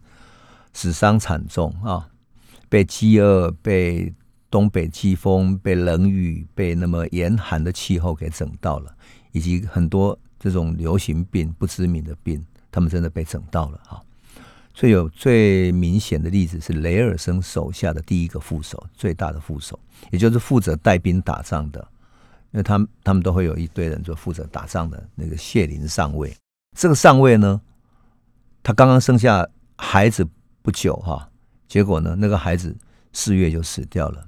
[0.76, 2.06] 死伤惨重啊！
[2.68, 4.12] 被饥饿、被
[4.50, 8.94] 东北季风、被冷雨、被那么严寒的气候给整到了，
[9.32, 14.02] 以及很多这种流行病、不知名的病，他们真的被整到了哈。
[14.74, 21.80] 最有最明显的例子是雷尔森手下的第一个副手，最大的副手，也就是负责带兵打仗的。
[22.52, 26.36] 因为他们他们都会有一堆人就负责打仗的那个谢林上尉，
[26.76, 27.58] 这个上尉呢，
[28.62, 30.26] 他刚刚生下孩子
[30.66, 31.30] 不久哈，
[31.68, 32.76] 结果呢，那个孩子
[33.12, 34.26] 四月就死掉了。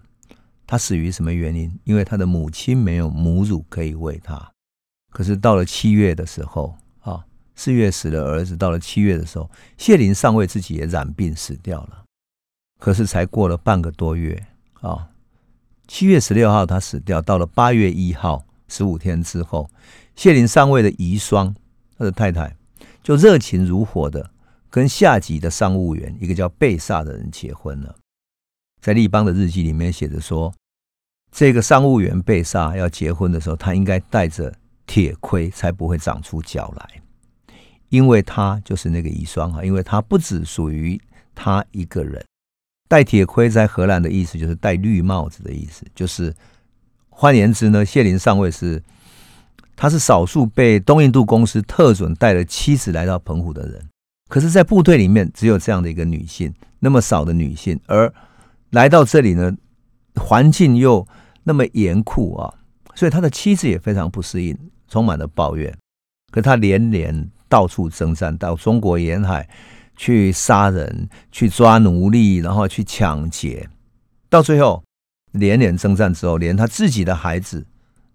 [0.68, 1.77] 他死于什么原因？
[1.83, 4.48] 因为他的母亲没有母乳可以喂他。
[5.11, 7.24] 可是到了七月的时候啊，
[7.57, 12.05] 四月死了儿子，到了七月的时候，谢林上尉自己也染病死掉了。
[12.79, 14.40] 可是才过了半个多月
[14.81, 15.09] 啊。
[15.88, 17.20] 七月十六号，他死掉。
[17.20, 19.68] 到了八月一号，十五天之后，
[20.14, 21.53] 谢林上尉的遗孀，
[21.98, 22.57] 他的太太，
[23.03, 24.31] 就热情如火的
[24.79, 27.97] 跟下级的商务员，一个叫贝萨的人结婚了。
[28.81, 30.55] 在立邦的日记里面写着说，
[31.33, 34.55] 这个商务员贝萨要结婚的时候，他应该带着
[34.87, 37.03] 铁盔，才不会长出脚来，
[37.89, 41.01] 因为他就是那个遗孀哈，因为他不只属于
[41.35, 42.24] 他一个人。
[42.87, 46.33] 戴铁盔在荷兰的意思就是戴绿帽子的意思，就是
[47.11, 48.81] 换言之呢，谢林上尉是
[49.74, 53.85] 他是少数被东印度公司特准带了妻子来到澎湖的人。
[54.29, 58.12] 可是，在部队里面只有这样的一个女性，那么少的女性，而
[58.70, 59.53] 来到这里呢，
[60.14, 61.07] 环境又
[61.43, 62.55] 那么严酷啊，
[62.95, 64.57] 所以他的妻子也非常不适应，
[64.89, 65.76] 充满了抱怨。
[66.31, 69.49] 可他连连到处征战，到中国沿海。
[70.01, 73.68] 去杀人，去抓奴隶，然后去抢劫，
[74.29, 74.81] 到最后
[75.33, 77.66] 连连征战之后，连他自己的孩子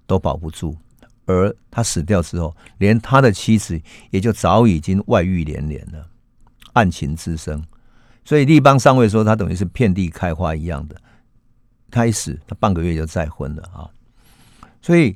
[0.07, 0.77] 都保不住。
[1.25, 6.07] 而他死掉之后，连他的妻子也就早已经外遇连连了，
[6.73, 7.63] 案情滋生。
[8.25, 10.95] 所以立邦上位说他等于是遍地开花一样的。
[11.91, 13.85] 开始他半个月就再婚了啊，
[14.81, 15.15] 所以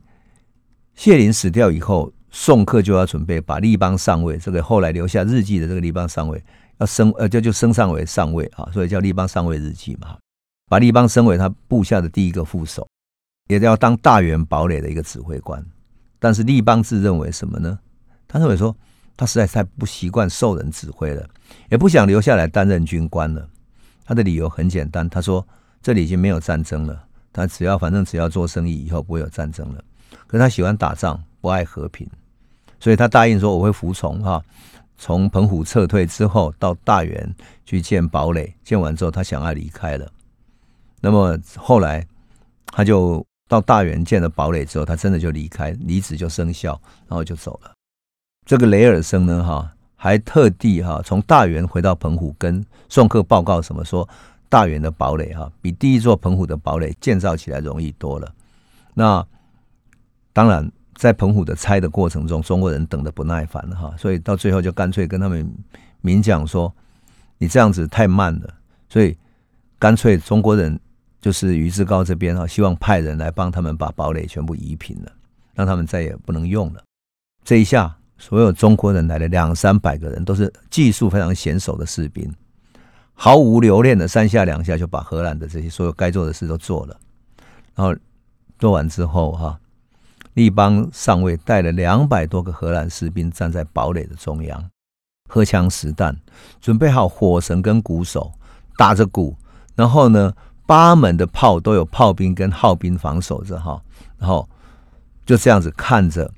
[0.93, 6.39] 谢林死掉以后，宋克就要准备把立邦上位，这个后来留下日记的这个立邦上位
[6.77, 10.19] 要升呃就就升上为上位啊，所以叫立邦上位日记嘛，
[10.69, 12.87] 把立邦升为他部下的第一个副手，
[13.47, 15.65] 也要当大元堡垒的一个指挥官。
[16.19, 17.79] 但是立邦自认为什么呢？
[18.27, 18.75] 他认为说
[19.15, 21.27] 他实在太不习惯受人指挥了，
[21.69, 23.47] 也不想留下来担任军官了。
[24.05, 25.45] 他的理由很简单，他说。
[25.79, 29.81] 这里已经没有战争了，他只要反正只要做生意，以后不会有战争了。
[30.25, 32.05] 可是他喜欢打仗，不爱和平，
[32.77, 34.43] 所以他答应说我会服从哈。
[34.97, 40.11] 从澎湖撤退之后，到大元去建堡垒，建完之后他想要离开了。
[40.99, 42.05] 那么后来
[42.65, 47.71] 他就到大元建了堡垒之后，他真的就离开，离职就生效，然后就走了。
[48.45, 54.07] 这个雷尔生呢哈，还特地哈从大元回到澎湖跟宋克报告什么说。
[54.49, 58.33] 大元的堡垒哈，比第一座澎湖的堡垒建造起来容易多了。
[58.93, 59.27] 那
[60.31, 65.53] 当然，在澎湖的拆的过程中，中国人等的不耐烦了哈，所以到最后就干脆跟他们
[65.99, 66.73] 明讲说
[67.39, 68.53] ：“你这样子太慢了。”
[68.87, 69.17] 所以
[69.77, 70.79] 干脆中国人
[71.27, 75.11] 就是于志高这边哈，希望派人来帮他们把堡垒全部移平了，
[75.53, 76.81] 让他们再也不能用了。
[77.43, 82.33] 这一下，所有中国人来了两三百个人，都是技术非常娴熟的士兵。
[83.13, 86.97] 毫无留恋的三下两下就把荷兰的这些所有该做的事都做了，
[87.75, 87.93] 然后
[88.57, 89.59] 做完之后哈，
[90.35, 94.69] 立邦上尉带了两百多个荷兰士兵站在堡垒的中央，
[95.27, 96.17] 荷枪实弹，
[96.61, 98.31] 准备好火绳跟鼓手，
[98.77, 99.35] 打着鼓，
[99.75, 100.33] 然后呢，
[100.67, 103.81] 八门的炮都有炮兵跟号兵防守着哈，
[104.19, 104.47] 然后
[105.25, 106.31] 就这样子看着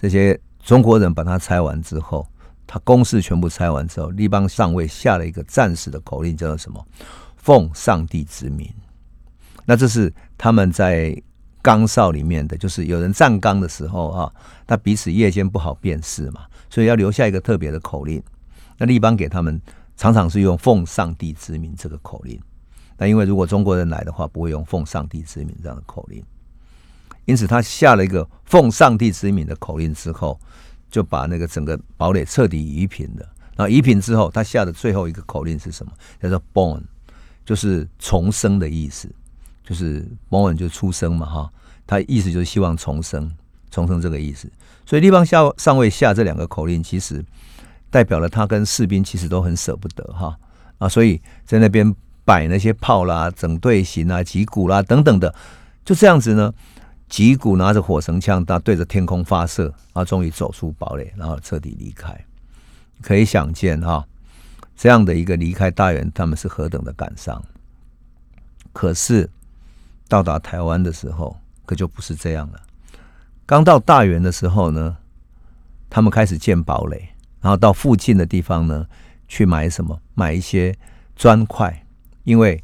[0.00, 2.24] 这些中国人把它拆完之后。
[2.68, 6.84] 他攻势全部拆完之后，立邦上尉下了一个战士的口令，叫做什么？
[7.36, 8.68] 奉上帝之名。
[9.64, 11.16] 那这是他们在
[11.62, 14.32] 岗哨里面的，就是有人站岗的时候啊，
[14.66, 18.20] 他彼此夜间不好辨识嘛，所以要留下一个特别的口令。
[18.78, 19.62] 那立邦给他们
[19.96, 22.36] 常常是用奉上帝之名这个口令。
[22.98, 26.22] 那因为如果中国人来的话，不会用奉上帝之名这样的口令，
[27.24, 30.38] 因此他下了一个奉上帝之名的口令之后。
[30.88, 33.28] 就把那个整个堡垒彻底夷平了。
[33.56, 35.92] 那夷平之后，他下的最后一个口令是什么？
[36.22, 36.80] 叫做 “born”，
[37.44, 39.10] 就是重生的意思。
[39.64, 41.52] 就是 “born” 就出生嘛，哈。
[41.88, 43.30] 他意思就是希望重生，
[43.68, 44.50] 重生这个意思。
[44.86, 47.22] 所以立邦下上尉下这两个口令，其实
[47.90, 50.38] 代表了他跟士兵其实都很舍不得哈
[50.78, 50.88] 啊。
[50.88, 51.94] 所以在那边
[52.26, 55.34] 摆那些炮啦、整队形啊、击鼓啦等等的，
[55.82, 56.52] 就这样子呢。
[57.08, 62.12] 击鼓拿着火绳枪，他对着天空发射，啊，终于走出堡垒，然后彻底离开。
[63.00, 64.04] 可以想见哈，
[64.76, 67.40] 这样的一个离开大元，他们是何等的感伤。
[68.72, 69.30] 可是
[70.08, 72.60] 到达台湾的时候，可就不是这样了。
[73.46, 74.96] 刚到大元的时候呢，
[75.88, 77.10] 他们开始建堡垒，
[77.40, 78.84] 然后到附近的地方呢
[79.28, 80.00] 去买什么？
[80.14, 80.76] 买一些
[81.14, 81.85] 砖块，
[82.26, 82.62] 因为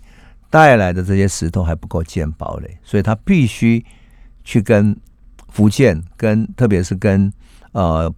[0.51, 3.83] 带来的这些石头还不够建堡垒，所以他必须。
[4.45, 5.01] 去跟
[5.51, 7.33] 福建，跟特别是跟
[7.71, 8.13] 呃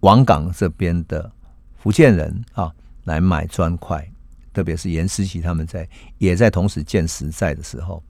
[0.00, 1.32] 王港这边的
[1.78, 2.70] 福建人啊，
[3.04, 4.06] 来买砖块，
[4.52, 5.88] 特别是严思琪他们在
[6.18, 8.04] 也在同时建石在的时候，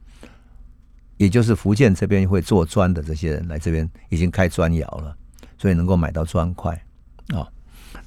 [1.19, 5.17] 也就是福建这边会做砖的这些人来这边已经开砖窑了，
[5.57, 6.75] 所以能够买到砖块
[7.29, 7.47] 啊。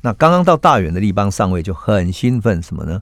[0.01, 3.01] 那刚刚到大远的立邦上尉就很兴奋，什么呢？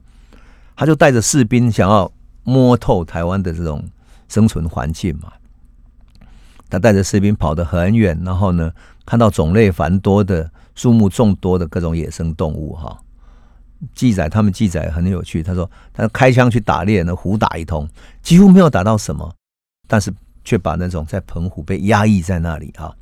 [0.76, 2.10] 他就带着士兵想要
[2.42, 3.82] 摸透台湾的这种
[4.28, 5.32] 生存环境嘛。
[6.70, 8.72] 他带着士兵跑得很远，然后呢，
[9.06, 12.98] 看到种类繁多的、数目众多的各种野生动物，哈，
[13.94, 15.40] 记载他们记载很有趣。
[15.40, 17.88] 他说，他开枪去打猎呢，胡打一通，
[18.22, 19.32] 几乎没有打到什么，
[19.86, 20.12] 但是
[20.42, 22.92] 却把那种在澎湖被压抑在那里哈，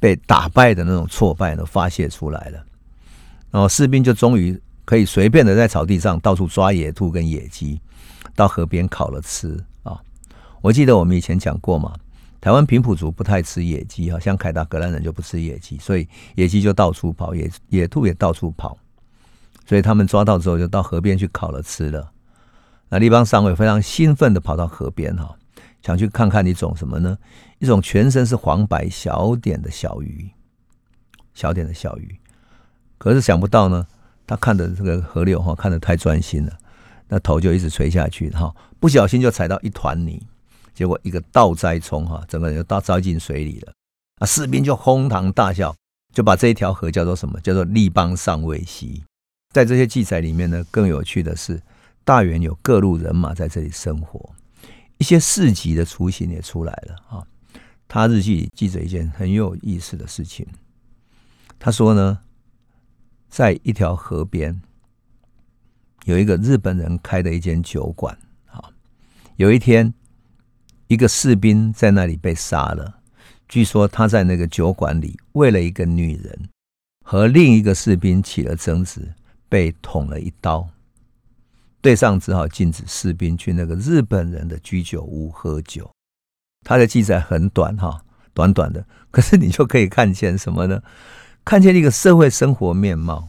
[0.00, 2.64] 被打败的那种挫败呢发泄出来了。
[3.50, 4.58] 然后士兵就终于
[4.92, 7.80] 可以随便的在草地上到处抓野兔跟野鸡，
[8.36, 9.98] 到河边烤了吃啊。
[10.60, 11.94] 我记得我们以前讲过嘛。
[12.42, 18.76] 台湾平埔族不太吃野鸡哈，像凯达格兰人就不吃野鸡，所以野鸡就到处跑，野野兔也到处跑，
[19.64, 22.12] 所以他们抓到之后就到河边去烤了吃了。
[22.90, 25.34] 那立邦上尉非常兴奋的跑到河边哈，
[25.80, 27.16] 想去看看一种什么呢？
[27.60, 30.30] 一种全身是黄白小点的小鱼，
[31.32, 32.14] 小点的小鱼。
[32.98, 33.86] 可是想不到呢，
[34.32, 36.58] 他看的这个河流哈，看的太专心了，
[37.06, 40.26] 那头就一直垂下去哈，不小心就踩到一团泥。
[40.72, 43.72] 结果一个倒栽葱哈，整个人就倒栽进水里了。
[44.20, 45.74] 啊，士兵就哄堂大笑，
[46.14, 47.38] 就把这一条河叫做什么？
[47.42, 49.04] 叫做立邦上尉溪。
[49.52, 51.60] 在这些记载里面呢，更有趣的是，
[52.02, 54.30] 大原有各路人马在这里生活，
[54.96, 57.22] 一些市集的雏形也出来了啊。
[57.86, 60.46] 他日记里记着一件很有意思的事情，
[61.58, 62.18] 他说呢，
[63.32, 64.60] 在一条河边
[66.04, 68.14] 有一个日本人开的一间酒馆
[68.44, 68.62] 啊，
[69.36, 69.94] 有一天
[70.86, 73.00] 一个士兵在那里被杀了，
[73.48, 76.50] 据说他在那个酒馆里为了一个女人
[77.02, 79.10] 和另一个士兵起了争执。
[79.48, 80.66] 被捅了一刀，
[81.82, 85.90] 队上只好禁止士兵去那个日本人的居酒屋喝酒。
[86.64, 88.02] 他的记载很短哈，
[88.32, 90.82] 短短的，可是你就可以看见什么呢？
[91.44, 93.28] 看见一个社会生活面貌。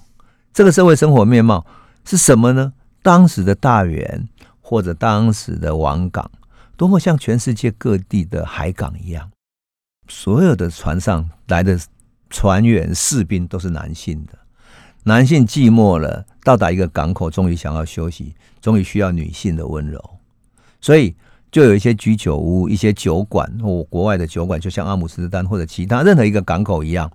[0.54, 1.66] 这个社会生活面貌
[2.06, 2.74] 是什么呢？
[3.02, 4.28] 当时的大原
[4.62, 6.30] 或者当时的王港，
[6.78, 9.30] 多么像全世界各地的海港一样。
[10.08, 11.80] 所有的船上来的
[12.30, 14.38] 船员、士兵都是男性的。
[15.04, 20.02] 男性寂寞了，到达一个港口，终于想要休息，终于需要女性的温柔，
[20.80, 21.14] 所以
[21.52, 27.12] 就有一些居酒屋、一些酒馆或国外的酒馆，就像阿姆斯特丹或者其他任何一个港口一样。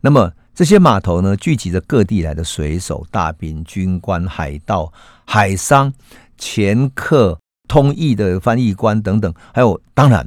[0.00, 4.92] 那么这些码头呢，聚集着各地来的水手、大兵、军官、海盗、
[5.24, 5.92] 海商、
[6.38, 7.38] 掮客、
[7.68, 10.26] 通译的翻译官等等，还有当然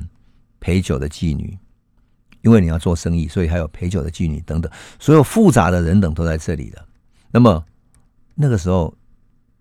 [0.59, 1.57] 陪酒的妓女。
[2.41, 6.85] 因为你要做生意，所以还有陪酒的妓女等等，所有复杂的人等都在这里了。
[7.31, 7.65] 那么
[8.35, 8.95] 那个时候，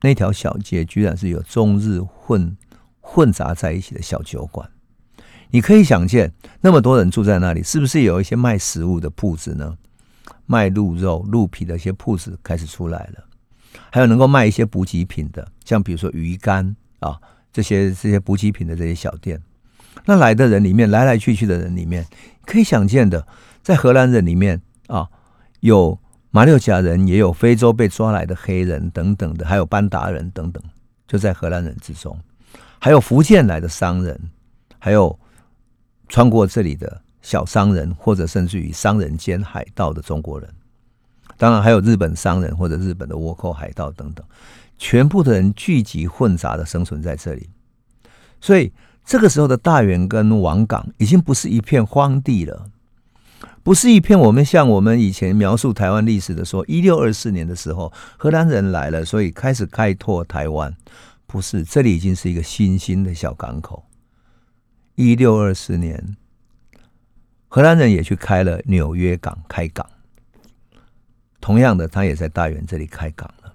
[0.00, 2.56] 那条小街居然是有中日混
[3.00, 4.70] 混杂在一起的小酒馆。
[5.50, 9.76] 你可以想见，那么多人住在那里，是不是有一些卖食物的铺子呢？
[10.46, 13.24] 卖鹿肉、鹿皮的一些铺子开始出来了，
[13.90, 17.18] 还有能够卖一些补给品的，像比如说鱼干啊
[17.52, 19.40] 这些这些补给品的这些小店。
[20.04, 22.06] 那来的人里面，来来去去的人里面。
[22.46, 23.26] 可以想见的，
[23.62, 25.06] 在荷兰人里面啊，
[25.60, 25.98] 有
[26.30, 30.62] 马六甲人，也有非洲被抓来的黑人等等的，还有班达人等等，
[31.06, 32.18] 就在荷兰人之中，
[32.78, 34.18] 还有福建来的商人，
[34.78, 35.18] 还有
[36.08, 40.48] 穿过这里的小商人，或者甚至于商人兼海盗的中国人，
[41.36, 44.24] 当然还有日本商人或者日本的倭寇海盗等等，
[44.78, 47.50] 全部的人聚集混杂的生存在这里，
[48.40, 48.72] 所以。
[49.10, 52.66] 这个时候的大园跟王港已经不是一片荒地了，
[53.62, 60.76] 不是一片我们像我们以前描述台湾历史的说，一六二四年的时候荷兰人来了，所以开始开拓台湾。
[61.26, 63.82] 不是，这里已经是一个新兴的小港口。
[64.94, 66.17] 一六二四年，
[67.48, 69.86] 荷兰人也去开了纽约港开港，
[71.40, 73.54] 同样的，他也在大园这里开港了。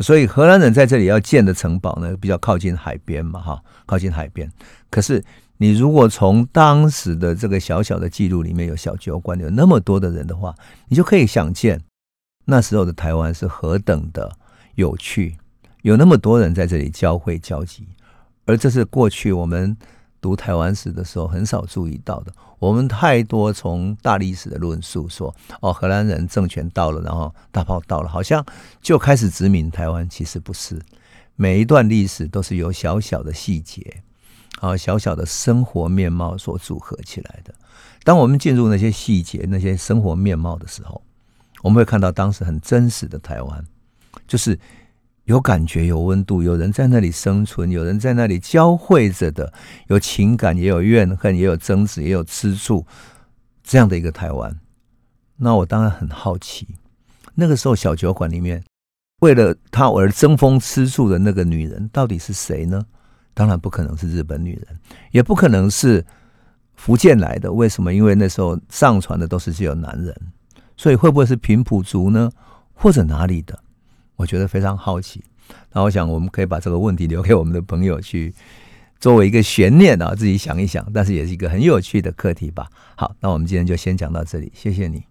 [0.00, 4.50] 所以荷兰人在这里要建的城堡呢，比较靠近海边嘛，哈，靠近海边。
[4.90, 5.22] 可是
[5.58, 10.52] 你如果从当时的这个小小的记录里面有小酒馆，有那么多的人的话，
[10.88, 11.80] 你就可以想见
[12.46, 14.36] 那时候的台湾是何等的
[14.74, 15.36] 有趣，
[15.82, 17.86] 有那么多人在这里交汇交集，
[18.46, 19.76] 而这是过去我们。
[20.20, 22.32] 读台湾史的时候，很少注意到的。
[22.58, 28.44] 我们太多从大历史的论述说，哦，荷兰人政权到了，然后大炮到了，好像
[28.82, 30.06] 就开始殖民台湾。
[30.08, 30.78] 其实不是，
[31.36, 34.02] 每一段历史都是由小小的细节，
[34.60, 37.54] 啊，小小的生活面貌所组合起来的。
[38.04, 41.02] 当我们进入那些细节、那些生活面貌的时候，
[41.62, 43.64] 我们会看到当时很真实的台湾，
[44.28, 44.58] 就是。
[45.30, 49.52] 有感觉，有温度，有人在那里生存，有人在那里交汇着的，
[49.86, 52.84] 有情感，也有怨恨，也有争执，也有吃醋，
[53.62, 54.58] 这样的一个台湾。
[55.36, 56.66] 那我当然很好奇，
[57.36, 58.60] 那个时候小酒馆里面
[59.20, 62.84] 为了他而争风吃醋的那个女人到底是谁呢？
[63.32, 64.80] 当然不可能是日本女人，
[65.12, 66.04] 也不可能是
[66.74, 67.52] 福建来的。
[67.52, 67.94] 为什么？
[67.94, 70.12] 因为那时候上船的都是只有男人，
[70.76, 72.28] 所以会不会是平埔族呢？
[72.74, 73.56] 或者哪里的？
[74.20, 75.24] 我觉得非常好奇，
[75.72, 78.34] 那我想我们可以把这个问题留给我们的朋友去
[79.00, 82.68] 作为一个悬念啊，自己想一想，但是也是一个很有趣的课题吧。
[82.96, 85.02] 好，那我们今天就先讲到这里，谢谢你。